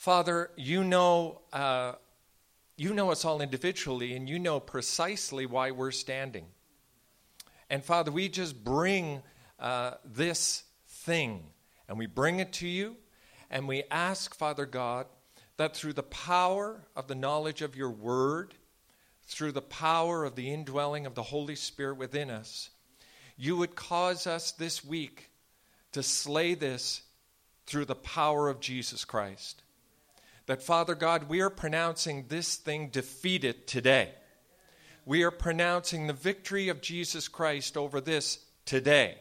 Father, 0.00 0.50
you 0.56 0.82
know, 0.82 1.42
uh, 1.52 1.92
you 2.78 2.94
know 2.94 3.10
us 3.10 3.26
all 3.26 3.42
individually, 3.42 4.14
and 4.16 4.30
you 4.30 4.38
know 4.38 4.58
precisely 4.58 5.44
why 5.44 5.72
we're 5.72 5.90
standing. 5.90 6.46
And 7.68 7.84
Father, 7.84 8.10
we 8.10 8.30
just 8.30 8.64
bring 8.64 9.22
uh, 9.58 9.96
this 10.02 10.62
thing, 10.88 11.42
and 11.86 11.98
we 11.98 12.06
bring 12.06 12.40
it 12.40 12.50
to 12.54 12.66
you, 12.66 12.96
and 13.50 13.68
we 13.68 13.82
ask, 13.90 14.34
Father 14.34 14.64
God, 14.64 15.04
that 15.58 15.76
through 15.76 15.92
the 15.92 16.02
power 16.02 16.80
of 16.96 17.06
the 17.06 17.14
knowledge 17.14 17.60
of 17.60 17.76
your 17.76 17.90
word, 17.90 18.54
through 19.26 19.52
the 19.52 19.60
power 19.60 20.24
of 20.24 20.34
the 20.34 20.50
indwelling 20.50 21.04
of 21.04 21.14
the 21.14 21.24
Holy 21.24 21.56
Spirit 21.56 21.98
within 21.98 22.30
us, 22.30 22.70
you 23.36 23.54
would 23.54 23.76
cause 23.76 24.26
us 24.26 24.50
this 24.50 24.82
week 24.82 25.28
to 25.92 26.02
slay 26.02 26.54
this 26.54 27.02
through 27.66 27.84
the 27.84 27.94
power 27.94 28.48
of 28.48 28.60
Jesus 28.60 29.04
Christ 29.04 29.62
that, 30.50 30.64
Father 30.64 30.96
God, 30.96 31.28
we 31.28 31.42
are 31.42 31.48
pronouncing 31.48 32.24
this 32.26 32.56
thing 32.56 32.88
defeated 32.88 33.68
today. 33.68 34.10
We 35.06 35.22
are 35.22 35.30
pronouncing 35.30 36.08
the 36.08 36.12
victory 36.12 36.68
of 36.70 36.80
Jesus 36.80 37.28
Christ 37.28 37.76
over 37.76 38.00
this 38.00 38.40
today. 38.64 39.18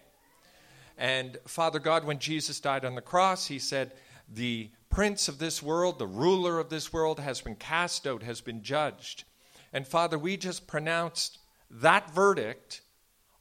And 0.98 1.38
Father 1.46 1.78
God, 1.78 2.04
when 2.04 2.18
Jesus 2.18 2.60
died 2.60 2.84
on 2.84 2.96
the 2.96 3.02
cross, 3.02 3.46
he 3.46 3.60
said, 3.60 3.92
The 4.28 4.72
prince 4.90 5.28
of 5.28 5.38
this 5.38 5.62
world, 5.62 6.00
the 6.00 6.08
ruler 6.08 6.58
of 6.58 6.72
this 6.72 6.92
world, 6.92 7.20
has 7.20 7.42
been 7.42 7.58
cast 7.58 8.08
out, 8.08 8.24
has 8.24 8.42
been 8.42 8.64
judged. 8.64 9.24
And 9.72 9.88
Father, 9.88 10.18
we 10.18 10.36
just 10.36 10.66
pronounced 10.66 11.38
that 11.70 12.10
verdict 12.10 12.82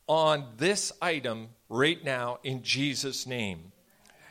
on 0.07 0.45
this 0.59 0.93
item 1.01 1.49
right 1.71 2.05
now 2.05 2.39
in 2.45 2.63
Jesus' 2.63 3.27
name. 3.27 3.73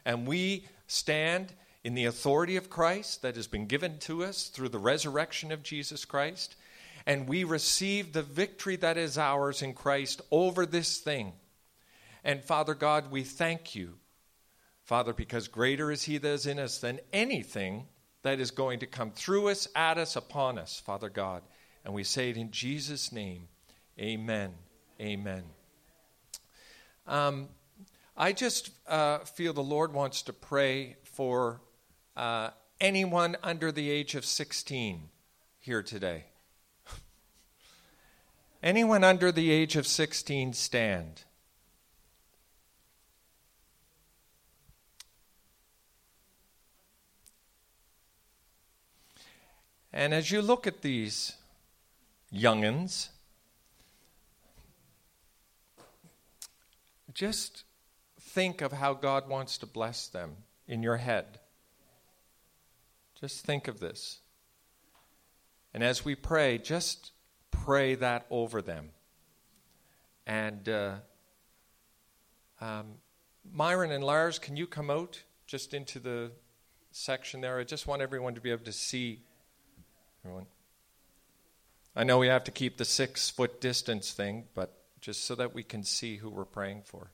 And 0.06 0.28
we 0.28 0.68
stand 0.86 1.54
in 1.88 1.94
the 1.94 2.04
authority 2.04 2.58
of 2.58 2.70
Christ 2.70 3.22
that 3.22 3.38
has 3.38 3.48
been 3.48 3.66
given 3.66 3.98
to 4.00 4.22
us 4.22 4.50
through 4.50 4.68
the 4.68 4.78
resurrection 4.78 5.54
of 5.54 5.64
Jesus 5.64 6.04
Christ, 6.04 6.58
and 7.06 7.30
we 7.30 7.46
receive 7.46 8.12
the 8.12 8.22
victory 8.22 8.76
that 8.76 8.98
is 8.98 9.18
ours 9.18 9.62
in 9.62 9.74
Christ 9.74 10.20
over 10.30 10.66
this 10.66 10.98
thing. 10.98 11.32
And 12.26 12.44
Father 12.44 12.74
God, 12.74 13.10
we 13.10 13.24
thank 13.24 13.74
you, 13.74 13.94
Father, 14.84 15.14
because 15.14 15.48
greater 15.48 15.90
is 15.90 16.04
He 16.04 16.18
that 16.18 16.28
is 16.28 16.46
in 16.46 16.60
us 16.60 16.80
than 16.80 17.00
anything 17.14 17.86
that 18.22 18.42
is 18.42 18.52
going 18.52 18.80
to 18.80 18.86
come 18.86 19.12
through 19.12 19.48
us, 19.48 19.66
at 19.74 19.98
us, 19.98 20.18
upon 20.18 20.58
us, 20.58 20.82
Father 20.86 21.08
God. 21.08 21.42
And 21.86 21.94
we 21.94 22.04
say 22.04 22.30
it 22.30 22.36
in 22.36 22.52
Jesus' 22.52 23.14
name. 23.14 23.48
Amen. 23.98 24.52
Amen. 25.00 25.44
Um, 27.08 27.48
I 28.18 28.34
just 28.34 28.72
uh, 28.90 29.20
feel 29.20 29.54
the 29.54 29.64
Lord 29.64 29.94
wants 29.94 30.24
to 30.24 30.34
pray 30.34 30.98
for 31.06 31.62
uh, 32.18 32.50
anyone 32.82 33.38
under 33.44 33.72
the 33.72 33.90
age 33.92 34.16
of 34.16 34.26
16 34.26 35.10
here 35.60 35.84
today? 35.84 36.26
anyone 38.64 39.04
under 39.04 39.32
the 39.32 39.52
age 39.52 39.76
of 39.76 39.86
16 39.86 40.54
stand? 40.54 41.24
And 49.94 50.14
as 50.14 50.32
you 50.32 50.42
look 50.42 50.68
at 50.68 50.82
these 50.82 51.34
youngins, 52.34 53.10
just 57.14 57.64
think 58.20 58.62
of 58.62 58.74
how 58.74 58.94
God 58.94 59.28
wants 59.28 59.58
to 59.60 59.66
bless 59.66 60.08
them 60.08 60.36
in 60.68 60.84
your 60.84 60.98
head. 60.98 61.40
Just 63.20 63.46
think 63.46 63.68
of 63.68 63.80
this. 63.80 64.20
And 65.74 65.84
as 65.84 66.06
we 66.06 66.16
pray, 66.16 66.58
just 66.58 67.12
pray 67.52 67.96
that 67.96 68.26
over 68.30 68.62
them. 68.62 68.90
And 70.26 70.68
uh, 70.70 70.96
um, 72.62 72.96
Myron 73.52 73.92
and 73.92 74.04
Lars, 74.04 74.40
can 74.40 74.56
you 74.56 74.68
come 74.68 74.90
out 74.90 75.24
just 75.46 75.74
into 75.74 76.00
the 76.00 76.32
section 76.92 77.42
there? 77.42 77.60
I 77.60 77.64
just 77.64 77.88
want 77.88 78.02
everyone 78.02 78.36
to 78.36 78.42
be 78.42 78.52
able 78.52 78.66
to 78.66 78.72
see 78.72 79.22
everyone. 80.24 80.46
I 81.96 82.04
know 82.04 82.20
we 82.20 82.28
have 82.28 82.44
to 82.44 82.52
keep 82.52 82.78
the 82.78 82.86
six 82.86 83.30
foot 83.30 83.60
distance 83.60 84.12
thing, 84.12 84.46
but 84.54 84.78
just 85.02 85.26
so 85.26 85.34
that 85.36 85.56
we 85.56 85.64
can 85.64 85.84
see 85.84 86.18
who 86.18 86.30
we're 86.30 86.46
praying 86.46 86.84
for. 86.86 87.12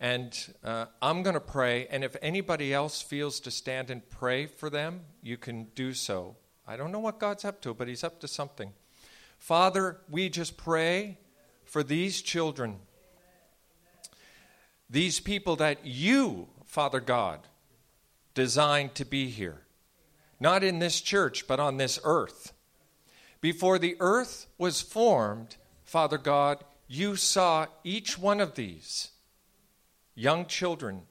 And 0.00 0.36
uh, 0.62 0.86
I'm 1.00 1.22
going 1.22 1.34
to 1.34 1.40
pray, 1.40 1.86
and 1.88 2.04
if 2.04 2.16
anybody 2.20 2.74
else 2.74 3.00
feels 3.00 3.40
to 3.40 3.50
stand 3.50 3.90
and 3.90 4.08
pray 4.10 4.46
for 4.46 4.68
them, 4.68 5.02
you 5.22 5.36
can 5.36 5.68
do 5.74 5.94
so. 5.94 6.36
I 6.66 6.76
don't 6.76 6.92
know 6.92 6.98
what 6.98 7.18
God's 7.18 7.44
up 7.44 7.60
to, 7.62 7.74
but 7.74 7.88
He's 7.88 8.04
up 8.04 8.20
to 8.20 8.28
something. 8.28 8.72
Father, 9.38 9.98
we 10.10 10.28
just 10.28 10.56
pray 10.56 11.18
for 11.64 11.82
these 11.82 12.22
children, 12.22 12.76
these 14.88 15.20
people 15.20 15.56
that 15.56 15.84
you, 15.84 16.48
Father 16.64 17.00
God, 17.00 17.40
designed 18.34 18.94
to 18.96 19.04
be 19.04 19.28
here. 19.28 19.62
Not 20.40 20.64
in 20.64 20.78
this 20.78 21.00
church, 21.00 21.46
but 21.46 21.60
on 21.60 21.76
this 21.76 21.98
earth. 22.04 22.52
Before 23.40 23.78
the 23.78 23.96
earth 24.00 24.46
was 24.58 24.82
formed, 24.82 25.56
Father 25.84 26.18
God, 26.18 26.64
you 26.88 27.16
saw 27.16 27.66
each 27.84 28.18
one 28.18 28.40
of 28.40 28.54
these 28.54 29.10
young 30.14 30.46
children, 30.46 31.02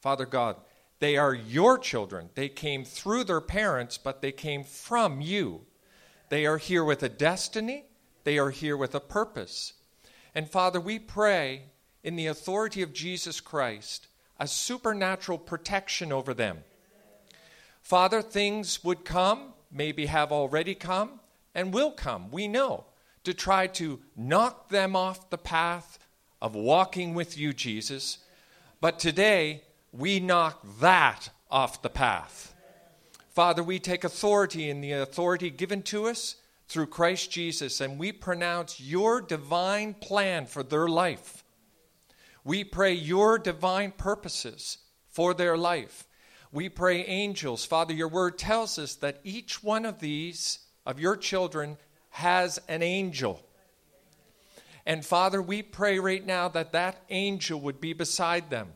Father 0.00 0.26
God, 0.26 0.56
they 0.98 1.16
are 1.16 1.34
your 1.34 1.78
children. 1.78 2.30
They 2.34 2.48
came 2.48 2.84
through 2.84 3.24
their 3.24 3.40
parents, 3.40 3.98
but 3.98 4.22
they 4.22 4.32
came 4.32 4.62
from 4.62 5.20
you. 5.20 5.62
They 6.28 6.46
are 6.46 6.58
here 6.58 6.84
with 6.84 7.02
a 7.02 7.08
destiny, 7.08 7.86
they 8.24 8.38
are 8.38 8.50
here 8.50 8.76
with 8.76 8.94
a 8.94 9.00
purpose. 9.00 9.74
And 10.34 10.48
Father, 10.48 10.80
we 10.80 10.98
pray 10.98 11.64
in 12.02 12.16
the 12.16 12.26
authority 12.28 12.82
of 12.82 12.92
Jesus 12.92 13.40
Christ 13.40 14.06
a 14.38 14.46
supernatural 14.46 15.38
protection 15.38 16.12
over 16.12 16.32
them. 16.34 16.64
Father, 17.80 18.22
things 18.22 18.82
would 18.82 19.04
come, 19.04 19.54
maybe 19.70 20.06
have 20.06 20.32
already 20.32 20.74
come, 20.74 21.20
and 21.54 21.74
will 21.74 21.90
come, 21.90 22.30
we 22.30 22.48
know, 22.48 22.84
to 23.24 23.34
try 23.34 23.66
to 23.66 24.00
knock 24.16 24.68
them 24.68 24.96
off 24.96 25.30
the 25.30 25.38
path 25.38 25.98
of 26.40 26.54
walking 26.54 27.14
with 27.14 27.36
you, 27.36 27.52
Jesus, 27.52 28.18
but 28.82 28.98
today, 28.98 29.62
we 29.92 30.18
knock 30.18 30.60
that 30.80 31.30
off 31.48 31.82
the 31.82 31.88
path. 31.88 32.52
Father, 33.30 33.62
we 33.62 33.78
take 33.78 34.02
authority 34.02 34.68
in 34.68 34.80
the 34.80 34.90
authority 34.90 35.50
given 35.50 35.82
to 35.84 36.08
us 36.08 36.34
through 36.66 36.86
Christ 36.86 37.30
Jesus, 37.30 37.80
and 37.80 37.96
we 37.96 38.10
pronounce 38.10 38.80
your 38.80 39.20
divine 39.20 39.94
plan 39.94 40.46
for 40.46 40.64
their 40.64 40.88
life. 40.88 41.44
We 42.42 42.64
pray 42.64 42.92
your 42.92 43.38
divine 43.38 43.92
purposes 43.92 44.78
for 45.08 45.32
their 45.32 45.56
life. 45.56 46.08
We 46.50 46.68
pray 46.68 47.04
angels. 47.04 47.64
Father, 47.64 47.94
your 47.94 48.08
word 48.08 48.36
tells 48.36 48.80
us 48.80 48.96
that 48.96 49.20
each 49.22 49.62
one 49.62 49.86
of 49.86 50.00
these, 50.00 50.58
of 50.84 50.98
your 50.98 51.16
children, 51.16 51.76
has 52.10 52.58
an 52.66 52.82
angel. 52.82 53.46
And 54.84 55.04
Father, 55.04 55.40
we 55.40 55.62
pray 55.62 55.98
right 55.98 56.24
now 56.24 56.48
that 56.48 56.72
that 56.72 57.02
angel 57.08 57.60
would 57.60 57.80
be 57.80 57.92
beside 57.92 58.50
them 58.50 58.72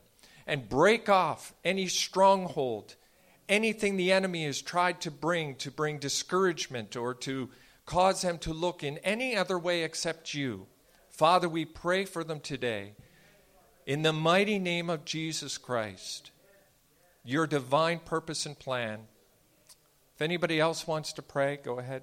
and 0.47 0.69
break 0.69 1.09
off 1.09 1.53
any 1.65 1.89
stronghold, 1.89 2.95
anything 3.49 3.97
the 3.97 4.13
enemy 4.13 4.45
has 4.45 4.63
tried 4.63 5.01
to 5.01 5.11
bring 5.11 5.57
to 5.57 5.71
bring 5.71 5.99
discouragement 5.99 6.97
or 6.97 7.15
to 7.15 7.51
cause 7.85 8.23
them 8.23 8.39
to 8.39 8.53
look 8.53 8.85
in 8.85 8.99
any 8.99 9.37
other 9.37 9.59
way 9.59 9.83
except 9.83 10.35
you. 10.35 10.67
Father, 11.09 11.49
we 11.49 11.65
pray 11.65 12.05
for 12.05 12.23
them 12.23 12.41
today. 12.41 12.95
In 13.87 14.03
the 14.03 14.13
mighty 14.13 14.59
name 14.59 14.91
of 14.91 15.05
Jesus 15.05 15.59
Christ, 15.59 16.31
your 17.25 17.47
divine 17.47 18.01
purpose 18.01 18.47
and 18.47 18.59
plan. 18.59 19.01
If 20.15 20.23
anybody 20.23 20.61
else 20.61 20.87
wants 20.87 21.13
to 21.15 21.23
pray, 21.23 21.59
go 21.63 21.79
ahead. 21.79 22.03